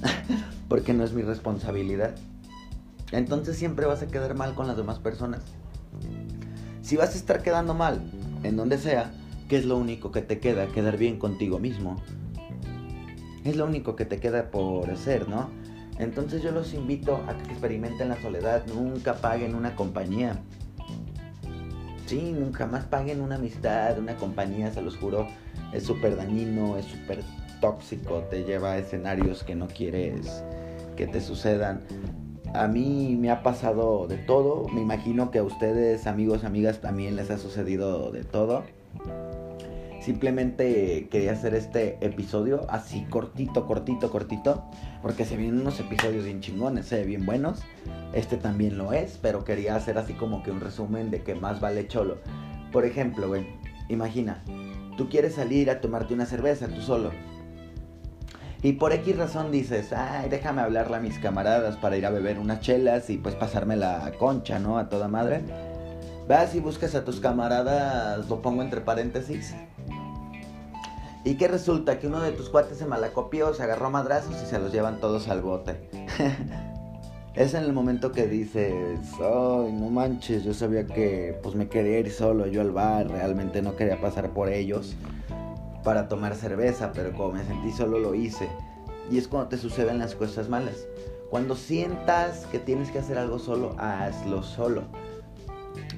porque 0.68 0.94
no 0.94 1.04
es 1.04 1.12
mi 1.12 1.22
responsabilidad. 1.22 2.14
Entonces 3.12 3.56
siempre 3.56 3.86
vas 3.86 4.02
a 4.02 4.06
quedar 4.06 4.34
mal 4.34 4.54
con 4.54 4.66
las 4.66 4.76
demás 4.76 4.98
personas. 4.98 5.40
Si 6.82 6.96
vas 6.96 7.14
a 7.14 7.18
estar 7.18 7.42
quedando 7.42 7.74
mal 7.74 8.00
en 8.42 8.56
donde 8.56 8.78
sea, 8.78 9.12
¿qué 9.48 9.56
es 9.56 9.64
lo 9.64 9.76
único 9.76 10.12
que 10.12 10.22
te 10.22 10.38
queda? 10.38 10.68
Quedar 10.68 10.96
bien 10.96 11.18
contigo 11.18 11.58
mismo. 11.58 11.96
Es 13.44 13.56
lo 13.56 13.66
único 13.66 13.96
que 13.96 14.04
te 14.04 14.20
queda 14.20 14.50
por 14.50 14.90
hacer, 14.90 15.28
¿no? 15.28 15.50
Entonces 15.98 16.42
yo 16.42 16.50
los 16.50 16.72
invito 16.72 17.16
a 17.28 17.36
que 17.36 17.50
experimenten 17.52 18.08
la 18.08 18.20
soledad, 18.20 18.64
nunca 18.66 19.14
paguen 19.14 19.54
una 19.54 19.76
compañía. 19.76 20.40
Sí, 22.06 22.32
nunca 22.32 22.66
más 22.66 22.84
paguen 22.86 23.20
una 23.20 23.36
amistad, 23.36 23.98
una 23.98 24.16
compañía, 24.16 24.72
se 24.72 24.82
los 24.82 24.96
juro, 24.96 25.28
es 25.72 25.84
súper 25.84 26.16
dañino, 26.16 26.76
es 26.76 26.86
súper 26.86 27.22
tóxico, 27.60 28.24
te 28.30 28.44
lleva 28.44 28.72
a 28.72 28.78
escenarios 28.78 29.44
que 29.44 29.54
no 29.54 29.68
quieres 29.68 30.42
que 30.96 31.06
te 31.06 31.20
sucedan. 31.20 31.82
A 32.52 32.66
mí 32.66 33.16
me 33.18 33.30
ha 33.30 33.42
pasado 33.42 34.06
de 34.08 34.16
todo. 34.16 34.66
Me 34.68 34.80
imagino 34.80 35.30
que 35.30 35.38
a 35.38 35.44
ustedes, 35.44 36.06
amigos, 36.06 36.44
amigas, 36.44 36.80
también 36.80 37.14
les 37.14 37.30
ha 37.30 37.38
sucedido 37.38 38.10
de 38.10 38.24
todo. 38.24 38.64
Simplemente 40.00 41.08
quería 41.10 41.32
hacer 41.32 41.54
este 41.54 41.98
episodio 42.04 42.66
así 42.68 43.06
cortito, 43.08 43.66
cortito, 43.66 44.10
cortito. 44.10 44.64
Porque 45.00 45.24
se 45.24 45.36
vienen 45.36 45.60
unos 45.60 45.78
episodios 45.78 46.24
bien 46.24 46.40
chingones, 46.40 46.90
eh, 46.92 47.04
bien 47.04 47.24
buenos. 47.24 47.62
Este 48.12 48.36
también 48.36 48.76
lo 48.76 48.92
es, 48.92 49.18
pero 49.22 49.44
quería 49.44 49.76
hacer 49.76 49.96
así 49.96 50.14
como 50.14 50.42
que 50.42 50.50
un 50.50 50.60
resumen 50.60 51.12
de 51.12 51.22
que 51.22 51.36
más 51.36 51.60
vale 51.60 51.86
cholo. 51.86 52.18
Por 52.72 52.84
ejemplo, 52.84 53.28
güey, 53.28 53.46
imagina, 53.88 54.42
tú 54.96 55.08
quieres 55.08 55.34
salir 55.34 55.70
a 55.70 55.80
tomarte 55.80 56.14
una 56.14 56.26
cerveza 56.26 56.66
tú 56.66 56.80
solo 56.80 57.10
y 58.62 58.72
por 58.72 58.92
X 58.92 59.16
razón 59.16 59.50
dices, 59.50 59.92
ay, 59.92 60.28
déjame 60.28 60.60
hablarle 60.60 60.96
a 60.96 61.00
mis 61.00 61.18
camaradas 61.18 61.76
para 61.78 61.96
ir 61.96 62.04
a 62.04 62.10
beber 62.10 62.38
unas 62.38 62.60
chelas 62.60 63.08
y 63.08 63.16
pues 63.16 63.34
pasarme 63.34 63.74
la 63.74 64.12
concha, 64.18 64.58
¿no? 64.58 64.76
A 64.76 64.90
toda 64.90 65.08
madre. 65.08 65.42
Vas 66.28 66.54
y 66.54 66.60
buscas 66.60 66.94
a 66.94 67.04
tus 67.04 67.20
camaradas, 67.20 68.28
lo 68.28 68.42
pongo 68.42 68.62
entre 68.62 68.82
paréntesis. 68.82 69.54
¿Y 71.24 71.34
qué 71.36 71.48
resulta? 71.48 71.98
Que 71.98 72.06
uno 72.06 72.20
de 72.20 72.32
tus 72.32 72.50
cuates 72.50 72.76
se 72.76 72.86
malacopió, 72.86 73.54
se 73.54 73.62
agarró 73.62 73.90
madrazos 73.90 74.36
y 74.42 74.46
se 74.46 74.58
los 74.58 74.72
llevan 74.72 75.00
todos 75.00 75.28
al 75.28 75.40
bote. 75.40 75.88
es 77.34 77.54
en 77.54 77.64
el 77.64 77.72
momento 77.72 78.12
que 78.12 78.26
dices, 78.26 79.00
ay, 79.20 79.72
no 79.72 79.88
manches, 79.88 80.44
yo 80.44 80.52
sabía 80.52 80.86
que 80.86 81.38
pues 81.42 81.54
me 81.54 81.68
quería 81.68 81.98
ir 81.98 82.10
solo 82.10 82.46
yo 82.46 82.60
al 82.60 82.72
bar, 82.72 83.08
realmente 83.08 83.62
no 83.62 83.74
quería 83.74 83.98
pasar 84.00 84.30
por 84.30 84.50
ellos 84.50 84.96
para 85.84 86.08
tomar 86.08 86.34
cerveza, 86.34 86.92
pero 86.92 87.12
como 87.12 87.32
me 87.32 87.44
sentí 87.44 87.72
solo 87.72 87.98
lo 87.98 88.14
hice. 88.14 88.48
Y 89.10 89.18
es 89.18 89.28
cuando 89.28 89.48
te 89.48 89.58
suceden 89.58 89.98
las 89.98 90.14
cosas 90.14 90.48
malas. 90.48 90.86
Cuando 91.30 91.56
sientas 91.56 92.46
que 92.46 92.58
tienes 92.58 92.90
que 92.90 92.98
hacer 92.98 93.18
algo 93.18 93.38
solo, 93.38 93.74
hazlo 93.78 94.42
solo. 94.42 94.82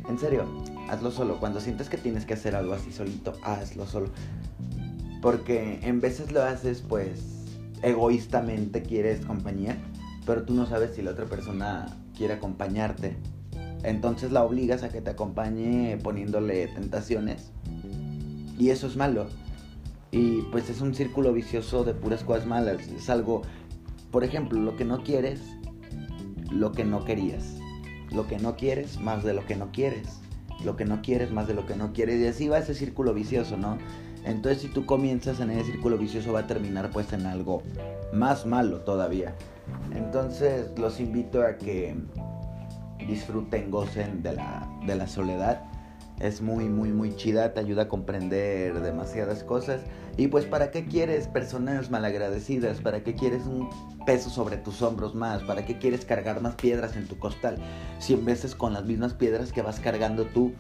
En 0.09 0.19
serio, 0.19 0.45
hazlo 0.89 1.11
solo. 1.11 1.39
Cuando 1.41 1.61
sientes 1.61 1.89
que 1.89 1.97
tienes 1.97 2.27
que 2.27 2.35
hacer 2.35 2.55
algo 2.55 2.75
así 2.75 2.93
solito, 2.93 3.33
hazlo 3.43 3.87
solo. 3.87 4.11
Porque 5.21 5.81
en 5.83 6.01
veces 6.01 6.33
lo 6.33 6.43
haces 6.43 6.83
pues 6.87 7.21
egoístamente 7.83 8.83
quieres 8.83 9.25
compañía, 9.25 9.77
pero 10.27 10.43
tú 10.45 10.55
no 10.55 10.67
sabes 10.67 10.95
si 10.95 11.03
la 11.03 11.13
otra 11.13 11.27
persona 11.27 11.87
quiere 12.17 12.35
acompañarte. 12.35 13.17
Entonces 13.83 14.33
la 14.33 14.45
obligas 14.45 14.83
a 14.83 14.91
que 14.91 15.01
te 15.01 15.11
acompañe 15.11 15.99
poniéndole 16.03 16.69
tentaciones. 16.69 17.51
Y 18.59 18.71
eso 18.71 18.87
es 18.87 18.97
malo. 18.97 19.27
Y 20.13 20.43
pues 20.53 20.69
es 20.69 20.83
un 20.83 20.95
círculo 20.95 21.33
vicioso 21.33 21.85
de 21.85 21.95
puras 21.95 22.23
cosas 22.23 22.47
malas. 22.47 22.87
Es 22.89 23.09
algo, 23.09 23.43
por 24.11 24.25
ejemplo, 24.25 24.61
lo 24.61 24.77
que 24.77 24.85
no 24.85 25.03
quieres, 25.03 25.41
lo 26.51 26.73
que 26.73 26.85
no 26.85 27.05
querías. 27.05 27.57
Lo 28.13 28.27
que 28.27 28.39
no 28.39 28.57
quieres, 28.57 29.01
más 29.01 29.25
de 29.25 29.33
lo 29.33 29.47
que 29.47 29.57
no 29.57 29.73
quieres. 29.73 30.21
Lo 30.65 30.77
que 30.77 30.85
no 30.85 31.01
quieres, 31.01 31.33
más 31.33 31.49
de 31.49 31.55
lo 31.55 31.65
que 31.65 31.77
no 31.77 31.95
quieres. 31.95 32.21
Y 32.21 32.27
así 32.27 32.49
va 32.49 32.59
ese 32.59 32.75
círculo 32.75 33.15
vicioso, 33.15 33.57
¿no? 33.57 33.79
Entonces 34.25 34.63
si 34.63 34.69
tú 34.69 34.85
comienzas 34.85 35.41
en 35.41 35.51
ese 35.51 35.73
círculo 35.73 35.99
vicioso 35.99 36.33
va 36.33 36.41
a 36.41 36.47
terminar 36.47 36.91
pues 36.91 37.13
en 37.15 37.27
algo 37.27 37.63
más 38.13 38.47
malo 38.47 38.81
todavía. 38.83 39.35
Entonces 39.95 40.71
los 40.79 41.01
invito 41.01 41.43
a 41.43 41.57
que 41.57 41.97
disfruten, 42.99 43.71
gocen 43.71 44.23
de 44.23 44.35
la, 44.35 44.71
de 44.87 44.95
la 44.95 45.09
soledad 45.09 45.72
es 46.23 46.41
muy, 46.41 46.69
muy, 46.69 46.93
muy 46.93 47.17
chida, 47.17 47.53
te 47.53 47.59
ayuda 47.59 47.83
a 47.83 47.89
comprender 47.89 48.81
demasiadas 48.81 49.43
cosas. 49.43 49.83
Y 50.17 50.29
pues, 50.29 50.45
¿para 50.47 50.71
qué 50.71 50.87
quieres 50.87 51.27
personas 51.27 51.91
malagradecidas? 51.91 52.81
¿Para 52.81 53.03
qué 53.03 53.15
quieres 53.15 53.45
un 53.47 53.69
peso 54.07 54.31
sobre 54.31 54.57
tus 54.57 54.83
hombros 54.83 55.17
más? 55.17 55.43
¿Para 55.43 55.67
qué 55.67 55.79
quieres 55.79 56.05
cargar 56.05 56.41
más 56.41 56.55
piedras 56.55 56.95
en 56.95 57.09
tu 57.09 57.19
costal? 57.19 57.59
Cien 57.99 58.25
veces 58.25 58.55
con 58.55 58.73
las 58.73 58.85
mismas 58.85 59.15
piedras 59.15 59.53
que 59.53 59.63
vas 59.63 59.81
cargando 59.81 60.25
tú, 60.27 60.53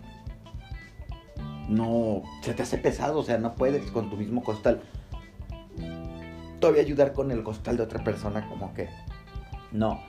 no 1.68 2.22
se 2.42 2.54
te 2.54 2.62
hace 2.62 2.78
pesado, 2.78 3.20
o 3.20 3.22
sea, 3.22 3.38
no 3.38 3.54
puedes 3.54 3.88
con 3.92 4.10
tu 4.10 4.16
mismo 4.16 4.42
costal. 4.42 4.82
Todavía 6.58 6.82
ayudar 6.82 7.12
con 7.12 7.30
el 7.30 7.44
costal 7.44 7.76
de 7.76 7.84
otra 7.84 8.02
persona, 8.02 8.48
como 8.48 8.74
que 8.74 8.88
no. 9.70 10.00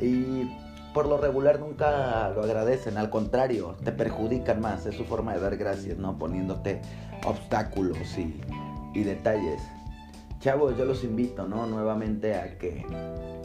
Y 0.00 0.50
por 0.94 1.06
lo 1.06 1.16
regular 1.16 1.58
nunca 1.58 2.30
lo 2.30 2.42
agradecen, 2.42 2.98
al 2.98 3.10
contrario, 3.10 3.76
te 3.82 3.92
perjudican 3.92 4.60
más, 4.60 4.84
es 4.86 4.94
su 4.94 5.04
forma 5.04 5.34
de 5.34 5.40
dar 5.40 5.56
gracias, 5.56 5.98
¿no? 5.98 6.18
Poniéndote 6.18 6.80
obstáculos 7.24 7.98
y, 8.18 9.02
detalles. 9.02 9.62
Chavos, 10.40 10.76
yo 10.76 10.84
los 10.84 11.02
invito, 11.04 11.46
¿no? 11.46 11.66
Nuevamente 11.66 12.34
a 12.34 12.58
que 12.58 12.84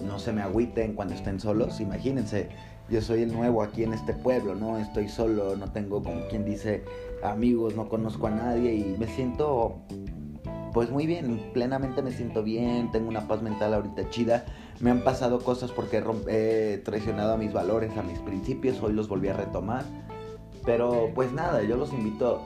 no 0.04 0.20
se 0.20 0.34
me 0.34 0.42
agüiten 0.42 0.94
cuando 0.94 1.14
estén 1.14 1.40
solos. 1.40 1.80
Imagínense, 1.80 2.50
yo 2.90 3.02
soy 3.02 3.22
el 3.22 3.32
nuevo 3.32 3.62
aquí 3.62 3.84
en 3.84 3.94
este 3.94 4.14
pueblo, 4.14 4.56
¿no? 4.56 4.78
Estoy 4.78 5.08
solo, 5.08 5.56
no 5.56 5.72
tengo, 5.72 6.04
como 6.04 6.28
quien 6.28 6.44
dice, 6.44 6.84
amigos, 7.24 7.76
no 7.76 7.88
conozco 7.88 8.28
a 8.28 8.32
nadie 8.32 8.74
y 8.74 8.96
me 8.98 9.08
siento, 9.08 9.80
pues 10.78 10.92
muy 10.92 11.08
bien, 11.08 11.42
plenamente 11.56 12.04
me 12.04 12.12
siento 12.12 12.44
bien, 12.44 12.92
tengo 12.92 13.10
una 13.10 13.28
paz 13.28 13.42
mental 13.42 13.74
ahorita 13.74 14.12
chida. 14.12 14.46
Me 14.80 14.92
han 14.92 15.04
pasado 15.04 15.40
cosas 15.40 15.72
porque 15.72 16.04
he 16.28 16.78
traicionado 16.86 17.34
a 17.34 17.38
mis 17.38 17.52
valores, 17.52 17.98
a 17.98 18.04
mis 18.04 18.20
principios, 18.20 18.80
hoy 18.84 18.94
los 18.94 19.08
volví 19.08 19.28
a 19.28 19.34
retomar. 19.34 19.86
Pero 20.68 21.10
pues 21.16 21.32
nada, 21.32 21.64
yo 21.64 21.78
los 21.78 21.92
invito 21.94 22.44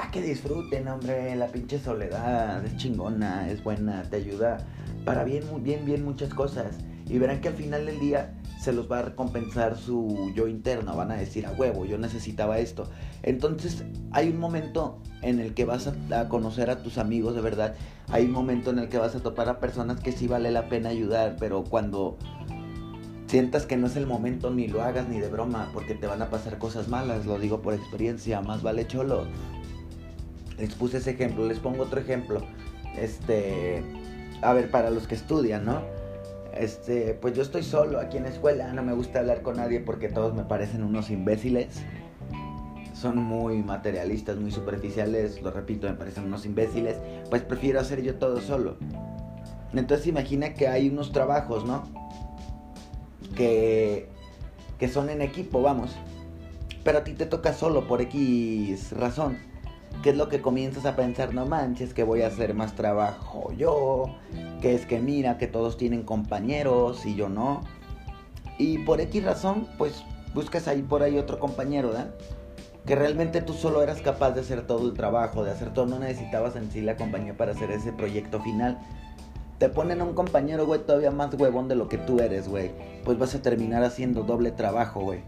a 0.00 0.08
que 0.12 0.22
disfruten, 0.22 0.86
hombre, 0.86 1.34
la 1.34 1.48
pinche 1.48 1.80
soledad 1.80 2.64
es 2.64 2.76
chingona, 2.76 3.50
es 3.50 3.64
buena, 3.64 4.04
te 4.04 4.18
ayuda 4.18 4.58
para 5.04 5.24
bien, 5.24 5.42
bien, 5.64 5.84
bien 5.84 6.04
muchas 6.04 6.32
cosas. 6.32 6.78
Y 7.08 7.18
verán 7.18 7.40
que 7.40 7.48
al 7.48 7.54
final 7.54 7.86
del 7.86 7.98
día 7.98 8.37
se 8.58 8.72
los 8.72 8.90
va 8.90 8.98
a 8.98 9.02
recompensar 9.02 9.76
su 9.76 10.32
yo 10.34 10.48
interno, 10.48 10.96
van 10.96 11.12
a 11.12 11.16
decir 11.16 11.46
a 11.46 11.52
huevo, 11.52 11.84
yo 11.84 11.96
necesitaba 11.96 12.58
esto. 12.58 12.88
Entonces 13.22 13.84
hay 14.10 14.30
un 14.30 14.38
momento 14.38 15.00
en 15.22 15.38
el 15.38 15.54
que 15.54 15.64
vas 15.64 15.86
a, 15.86 16.28
conocer 16.28 16.68
a 16.70 16.82
tus 16.82 16.98
amigos 16.98 17.34
de 17.34 17.40
verdad, 17.40 17.74
hay 18.10 18.24
un 18.24 18.32
momento 18.32 18.70
en 18.70 18.80
el 18.80 18.88
que 18.88 18.98
vas 18.98 19.14
a 19.14 19.20
topar 19.20 19.48
a 19.48 19.60
personas 19.60 20.00
que 20.00 20.12
sí 20.12 20.26
vale 20.26 20.50
la 20.50 20.68
pena 20.68 20.88
ayudar, 20.88 21.36
pero 21.38 21.62
cuando 21.64 22.18
sientas 23.26 23.64
que 23.64 23.76
no 23.76 23.86
es 23.86 23.96
el 23.96 24.06
momento 24.06 24.50
ni 24.50 24.66
lo 24.66 24.82
hagas 24.82 25.08
ni 25.08 25.20
de 25.20 25.28
broma, 25.28 25.70
porque 25.72 25.94
te 25.94 26.06
van 26.06 26.22
a 26.22 26.30
pasar 26.30 26.58
cosas 26.58 26.88
malas, 26.88 27.26
lo 27.26 27.38
digo 27.38 27.62
por 27.62 27.74
experiencia, 27.74 28.40
más 28.40 28.62
vale 28.62 28.86
cholo. 28.86 29.26
Les 30.58 30.74
puse 30.74 30.98
ese 30.98 31.12
ejemplo, 31.12 31.46
les 31.46 31.60
pongo 31.60 31.84
otro 31.84 32.00
ejemplo. 32.00 32.40
Este, 32.96 33.84
a 34.42 34.52
ver, 34.52 34.70
para 34.72 34.90
los 34.90 35.06
que 35.06 35.14
estudian, 35.14 35.64
¿no? 35.64 35.97
Este, 36.52 37.14
pues 37.14 37.34
yo 37.34 37.42
estoy 37.42 37.62
solo 37.62 38.00
aquí 38.00 38.16
en 38.16 38.24
la 38.24 38.30
escuela, 38.30 38.72
no 38.72 38.82
me 38.82 38.92
gusta 38.92 39.20
hablar 39.20 39.42
con 39.42 39.56
nadie 39.56 39.80
porque 39.80 40.08
todos 40.08 40.34
me 40.34 40.44
parecen 40.44 40.82
unos 40.82 41.10
imbéciles. 41.10 41.82
Son 42.94 43.16
muy 43.16 43.62
materialistas, 43.62 44.36
muy 44.38 44.50
superficiales, 44.50 45.40
lo 45.40 45.52
repito, 45.52 45.86
me 45.86 45.94
parecen 45.94 46.24
unos 46.24 46.44
imbéciles. 46.46 46.96
Pues 47.30 47.42
prefiero 47.42 47.78
hacer 47.78 48.02
yo 48.02 48.16
todo 48.16 48.40
solo. 48.40 48.76
Entonces 49.72 50.06
imagina 50.06 50.54
que 50.54 50.66
hay 50.66 50.88
unos 50.88 51.12
trabajos, 51.12 51.64
¿no? 51.64 51.84
Que, 53.36 54.08
que 54.78 54.88
son 54.88 55.10
en 55.10 55.22
equipo, 55.22 55.62
vamos. 55.62 55.94
Pero 56.82 56.98
a 56.98 57.04
ti 57.04 57.12
te 57.12 57.26
toca 57.26 57.52
solo 57.52 57.86
por 57.86 58.00
X 58.00 58.92
razón. 58.92 59.38
¿Qué 60.02 60.10
es 60.10 60.16
lo 60.16 60.28
que 60.28 60.40
comienzas 60.40 60.86
a 60.86 60.96
pensar? 60.96 61.34
No 61.34 61.44
manches, 61.44 61.92
que 61.92 62.04
voy 62.04 62.22
a 62.22 62.28
hacer 62.28 62.54
más 62.54 62.74
trabajo 62.74 63.52
yo, 63.56 64.14
que 64.60 64.74
es 64.74 64.86
que 64.86 65.00
mira 65.00 65.38
que 65.38 65.46
todos 65.46 65.76
tienen 65.76 66.02
compañeros 66.02 67.06
y 67.06 67.14
yo 67.14 67.28
no. 67.28 67.62
Y 68.58 68.78
por 68.78 69.00
X 69.00 69.24
razón, 69.24 69.68
pues 69.78 70.04
buscas 70.34 70.68
ahí 70.68 70.82
por 70.82 71.02
ahí 71.02 71.18
otro 71.18 71.38
compañero, 71.38 71.88
¿verdad? 71.88 72.14
Que 72.84 72.96
realmente 72.96 73.42
tú 73.42 73.52
solo 73.52 73.82
eras 73.82 74.00
capaz 74.00 74.32
de 74.32 74.40
hacer 74.40 74.66
todo 74.66 74.88
el 74.88 74.94
trabajo, 74.94 75.44
de 75.44 75.50
hacer 75.50 75.72
todo, 75.72 75.86
no 75.86 75.98
necesitabas 75.98 76.56
en 76.56 76.70
sí 76.70 76.80
la 76.80 76.96
compañía 76.96 77.36
para 77.36 77.52
hacer 77.52 77.70
ese 77.70 77.92
proyecto 77.92 78.40
final. 78.40 78.78
Te 79.58 79.68
ponen 79.68 80.00
a 80.00 80.04
un 80.04 80.14
compañero, 80.14 80.66
güey, 80.66 80.80
todavía 80.80 81.10
más 81.10 81.34
huevón 81.34 81.68
de 81.68 81.74
lo 81.74 81.88
que 81.88 81.98
tú 81.98 82.20
eres, 82.20 82.48
güey. 82.48 82.70
Pues 83.04 83.18
vas 83.18 83.34
a 83.34 83.42
terminar 83.42 83.82
haciendo 83.82 84.22
doble 84.22 84.52
trabajo, 84.52 85.00
güey. 85.00 85.20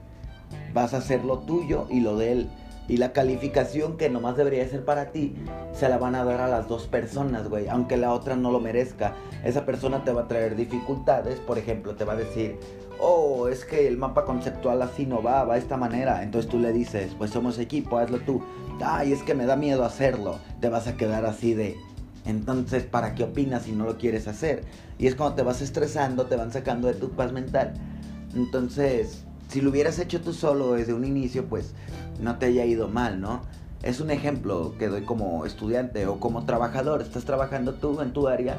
Vas 0.73 0.95
a 0.95 0.99
hacer 0.99 1.25
lo 1.25 1.41
tuyo 1.41 1.87
y 1.91 2.01
lo 2.01 2.17
de 2.17 2.33
él. 2.33 2.51
Y 2.89 2.97
la 2.97 3.13
calificación 3.13 3.97
que 3.97 4.11
nomás 4.11 4.37
debería 4.37 4.69
ser 4.69 4.85
para 4.85 5.13
ti, 5.13 5.37
se 5.73 5.89
la 5.89 5.99
van 5.99 6.15
a 6.17 6.25
dar 6.25 6.41
a 6.41 6.49
las 6.49 6.67
dos 6.67 6.87
personas, 6.89 7.49
güey. 7.49 7.69
Aunque 7.69 7.97
la 7.97 8.13
otra 8.13 8.35
no 8.37 8.51
lo 8.51 8.61
merezca. 8.61 9.15
Esa 9.45 9.65
persona 9.65 10.03
te 10.05 10.13
va 10.13 10.23
a 10.23 10.29
traer 10.29 10.57
dificultades. 10.57 11.39
Por 11.39 11.59
ejemplo, 11.59 11.95
te 11.95 12.05
va 12.05 12.15
a 12.15 12.17
decir, 12.17 12.59
oh, 12.99 13.49
es 13.49 13.65
que 13.65 13.87
el 13.87 13.97
mapa 13.97 14.25
conceptual 14.25 14.83
así 14.83 15.07
no 15.07 15.23
va, 15.23 15.45
va 15.45 15.55
de 15.55 15.61
esta 15.61 15.77
manera. 15.77 16.23
Entonces 16.23 16.51
tú 16.51 16.59
le 16.59 16.73
dices, 16.73 17.15
pues 17.17 17.31
somos 17.31 17.59
equipo, 17.59 17.99
hazlo 17.99 18.19
tú. 18.21 18.43
Ay, 18.85 19.13
es 19.13 19.23
que 19.23 19.35
me 19.35 19.47
da 19.47 19.57
miedo 19.57 19.85
hacerlo. 19.85 20.39
Te 20.61 20.69
vas 20.69 20.89
a 20.89 20.97
quedar 20.97 21.27
así 21.27 21.55
de, 21.55 21.77
entonces, 22.25 22.85
¿para 22.85 23.15
qué 23.15 23.25
opinas 23.25 23.63
si 23.63 23.73
no 23.73 23.85
lo 23.85 23.97
quieres 23.97 24.29
hacer? 24.29 24.63
Y 24.99 25.07
es 25.07 25.15
cuando 25.15 25.37
te 25.37 25.43
vas 25.43 25.63
estresando, 25.63 26.27
te 26.27 26.37
van 26.37 26.53
sacando 26.53 26.89
de 26.89 26.95
tu 26.95 27.11
paz 27.11 27.33
mental. 27.33 27.75
Entonces, 28.35 29.25
si 29.51 29.61
lo 29.61 29.71
hubieras 29.71 29.99
hecho 29.99 30.21
tú 30.21 30.33
solo 30.33 30.73
desde 30.73 30.95
un 30.95 31.05
inicio, 31.05 31.47
pues 31.47 31.73
no 32.21 32.39
te 32.39 32.47
haya 32.47 32.65
ido 32.65 32.87
mal, 32.87 33.21
¿no? 33.21 33.41
Es 33.83 34.01
un 34.01 34.11
ejemplo 34.11 34.75
que 34.79 34.89
doy 34.89 35.03
como 35.03 35.45
estudiante 35.45 36.07
o 36.07 36.21
como 36.21 36.47
trabajador. 36.47 37.03
Estás 37.03 37.25
trabajando 37.25 37.75
tú 37.75 38.01
en 38.01 38.13
tu 38.13 38.29
área, 38.29 38.59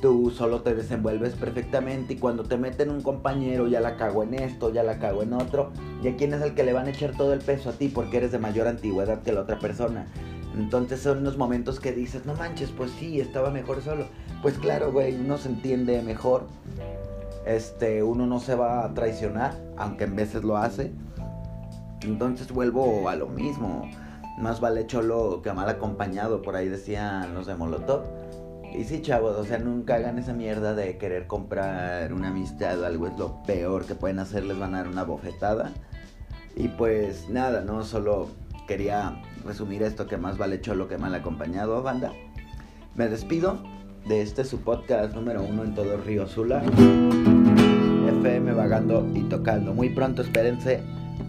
tú 0.00 0.30
solo 0.30 0.62
te 0.62 0.74
desenvuelves 0.74 1.34
perfectamente 1.34 2.14
y 2.14 2.16
cuando 2.16 2.44
te 2.44 2.56
meten 2.56 2.90
un 2.90 3.02
compañero 3.02 3.68
ya 3.68 3.80
la 3.80 3.96
cago 3.96 4.22
en 4.22 4.34
esto, 4.34 4.72
ya 4.72 4.82
la 4.82 4.98
cago 4.98 5.22
en 5.22 5.34
otro, 5.34 5.70
y 6.02 6.08
a 6.08 6.16
quién 6.16 6.32
es 6.32 6.40
el 6.40 6.54
que 6.54 6.64
le 6.64 6.72
van 6.72 6.86
a 6.86 6.90
echar 6.90 7.14
todo 7.14 7.34
el 7.34 7.40
peso 7.40 7.70
a 7.70 7.72
ti 7.72 7.88
porque 7.88 8.16
eres 8.16 8.32
de 8.32 8.38
mayor 8.38 8.68
antigüedad 8.68 9.22
que 9.22 9.32
la 9.32 9.42
otra 9.42 9.58
persona. 9.58 10.06
Entonces 10.56 11.00
son 11.00 11.18
unos 11.18 11.36
momentos 11.36 11.78
que 11.78 11.92
dices, 11.92 12.24
no 12.24 12.34
manches, 12.34 12.70
pues 12.70 12.90
sí, 12.98 13.20
estaba 13.20 13.50
mejor 13.50 13.82
solo. 13.82 14.06
Pues 14.40 14.56
claro, 14.58 14.92
güey, 14.92 15.14
uno 15.14 15.36
se 15.36 15.50
entiende 15.50 16.00
mejor. 16.00 16.46
Este, 17.46 18.02
uno 18.02 18.26
no 18.26 18.40
se 18.40 18.56
va 18.56 18.84
a 18.84 18.92
traicionar, 18.92 19.54
aunque 19.76 20.04
en 20.04 20.16
veces 20.16 20.42
lo 20.42 20.56
hace. 20.56 20.92
Entonces 22.02 22.50
vuelvo 22.52 23.08
a 23.08 23.14
lo 23.14 23.28
mismo. 23.28 23.88
Más 24.38 24.60
vale 24.60 24.86
cholo 24.86 25.40
que 25.42 25.52
mal 25.52 25.68
acompañado, 25.68 26.42
por 26.42 26.56
ahí 26.56 26.68
decían 26.68 27.34
los 27.34 27.46
de 27.46 27.54
Molotov. 27.54 28.02
Y 28.74 28.84
sí, 28.84 29.00
chavos, 29.00 29.36
o 29.36 29.44
sea, 29.44 29.58
nunca 29.58 29.94
hagan 29.94 30.18
esa 30.18 30.34
mierda 30.34 30.74
de 30.74 30.98
querer 30.98 31.26
comprar 31.26 32.12
una 32.12 32.28
amistad 32.28 32.78
o 32.80 32.84
algo, 32.84 33.06
es 33.06 33.16
lo 33.18 33.42
peor 33.44 33.86
que 33.86 33.94
pueden 33.94 34.18
hacer, 34.18 34.44
les 34.44 34.58
van 34.58 34.74
a 34.74 34.78
dar 34.78 34.88
una 34.88 35.04
bofetada. 35.04 35.72
Y 36.56 36.68
pues 36.68 37.28
nada, 37.30 37.62
no 37.62 37.84
solo 37.84 38.28
quería 38.66 39.22
resumir 39.44 39.82
esto 39.82 40.06
que 40.06 40.16
más 40.16 40.36
vale 40.36 40.60
cholo 40.60 40.88
que 40.88 40.98
mal 40.98 41.14
acompañado, 41.14 41.82
banda. 41.82 42.12
Me 42.96 43.08
despido 43.08 43.62
de 44.06 44.22
este 44.22 44.44
su 44.44 44.60
podcast 44.60 45.14
número 45.14 45.42
uno 45.42 45.64
en 45.64 45.74
todo 45.74 45.96
Río 45.98 46.26
Sula. 46.26 46.62
Vagando 48.26 49.08
y 49.14 49.20
tocando. 49.22 49.72
Muy 49.72 49.90
pronto 49.90 50.20
espérense 50.20 50.80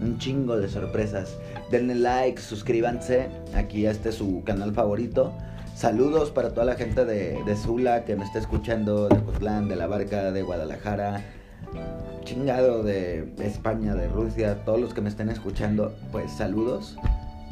un 0.02 0.18
chingo 0.18 0.56
de 0.56 0.68
sorpresas. 0.68 1.38
Denle 1.70 1.94
like, 1.94 2.40
suscríbanse 2.40 3.28
aquí 3.54 3.86
este 3.86 4.10
su 4.10 4.42
canal 4.42 4.74
favorito. 4.74 5.32
Saludos 5.76 6.32
para 6.32 6.50
toda 6.50 6.66
la 6.66 6.74
gente 6.74 7.04
de, 7.04 7.40
de 7.44 7.56
Zula 7.56 8.04
que 8.04 8.16
me 8.16 8.24
está 8.24 8.40
escuchando, 8.40 9.08
de 9.08 9.22
Cotlán, 9.22 9.68
de 9.68 9.76
La 9.76 9.86
Barca, 9.86 10.32
de 10.32 10.42
Guadalajara, 10.42 11.22
chingado 12.24 12.82
de 12.82 13.32
España, 13.38 13.94
de 13.94 14.08
Rusia, 14.08 14.64
todos 14.64 14.80
los 14.80 14.92
que 14.92 15.00
me 15.00 15.08
estén 15.08 15.28
escuchando, 15.28 15.94
pues 16.10 16.32
saludos. 16.32 16.98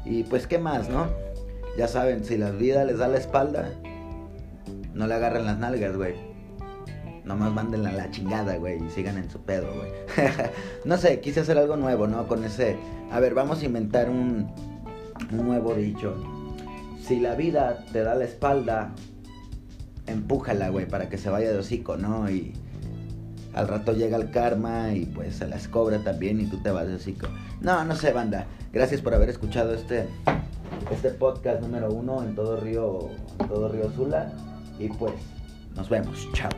Y 0.04 0.24
pues 0.24 0.48
qué 0.48 0.58
más, 0.58 0.88
¿no? 0.88 1.06
Ya 1.78 1.86
saben, 1.86 2.24
si 2.24 2.36
la 2.36 2.50
vida 2.50 2.84
les 2.84 2.98
da 2.98 3.06
la 3.06 3.18
espalda, 3.18 3.70
no 4.92 5.06
le 5.06 5.14
agarren 5.14 5.46
las 5.46 5.58
nalgas, 5.58 5.96
güey. 5.96 6.35
Nomás 7.26 7.52
mándenla 7.52 7.90
a 7.90 7.92
la 7.92 8.10
chingada, 8.10 8.56
güey, 8.56 8.82
y 8.82 8.88
sigan 8.90 9.18
en 9.18 9.28
su 9.28 9.40
pedo, 9.40 9.66
güey. 9.74 9.90
no 10.84 10.96
sé, 10.96 11.20
quise 11.20 11.40
hacer 11.40 11.58
algo 11.58 11.76
nuevo, 11.76 12.06
¿no? 12.06 12.28
Con 12.28 12.44
ese... 12.44 12.76
A 13.10 13.18
ver, 13.18 13.34
vamos 13.34 13.60
a 13.62 13.64
inventar 13.64 14.08
un, 14.08 14.48
un 15.32 15.46
nuevo 15.46 15.74
dicho. 15.74 16.16
Si 17.02 17.18
la 17.18 17.34
vida 17.34 17.84
te 17.92 18.02
da 18.02 18.14
la 18.14 18.24
espalda, 18.24 18.92
empújala, 20.06 20.68
güey, 20.68 20.86
para 20.86 21.08
que 21.08 21.18
se 21.18 21.28
vaya 21.28 21.50
de 21.50 21.58
hocico, 21.58 21.96
¿no? 21.96 22.30
Y 22.30 22.52
al 23.54 23.68
rato 23.68 23.92
llega 23.92 24.16
el 24.16 24.30
karma 24.30 24.92
y 24.92 25.06
pues 25.06 25.36
se 25.36 25.48
las 25.48 25.66
cobra 25.66 25.98
también 25.98 26.40
y 26.40 26.46
tú 26.46 26.58
te 26.58 26.70
vas 26.70 26.86
de 26.86 26.94
hocico. 26.94 27.26
No, 27.60 27.84
no 27.84 27.96
sé, 27.96 28.12
banda. 28.12 28.46
Gracias 28.72 29.00
por 29.00 29.14
haber 29.14 29.30
escuchado 29.30 29.74
este, 29.74 30.06
este 30.90 31.10
podcast 31.10 31.60
número 31.60 31.90
uno 31.90 32.22
en 32.22 32.34
todo 32.34 32.60
Río, 32.60 33.08
en 33.40 33.48
todo 33.48 33.68
Río 33.68 33.90
Sula. 33.92 34.32
Y 34.78 34.88
pues, 34.88 35.14
nos 35.74 35.88
vemos. 35.88 36.28
Chao. 36.34 36.50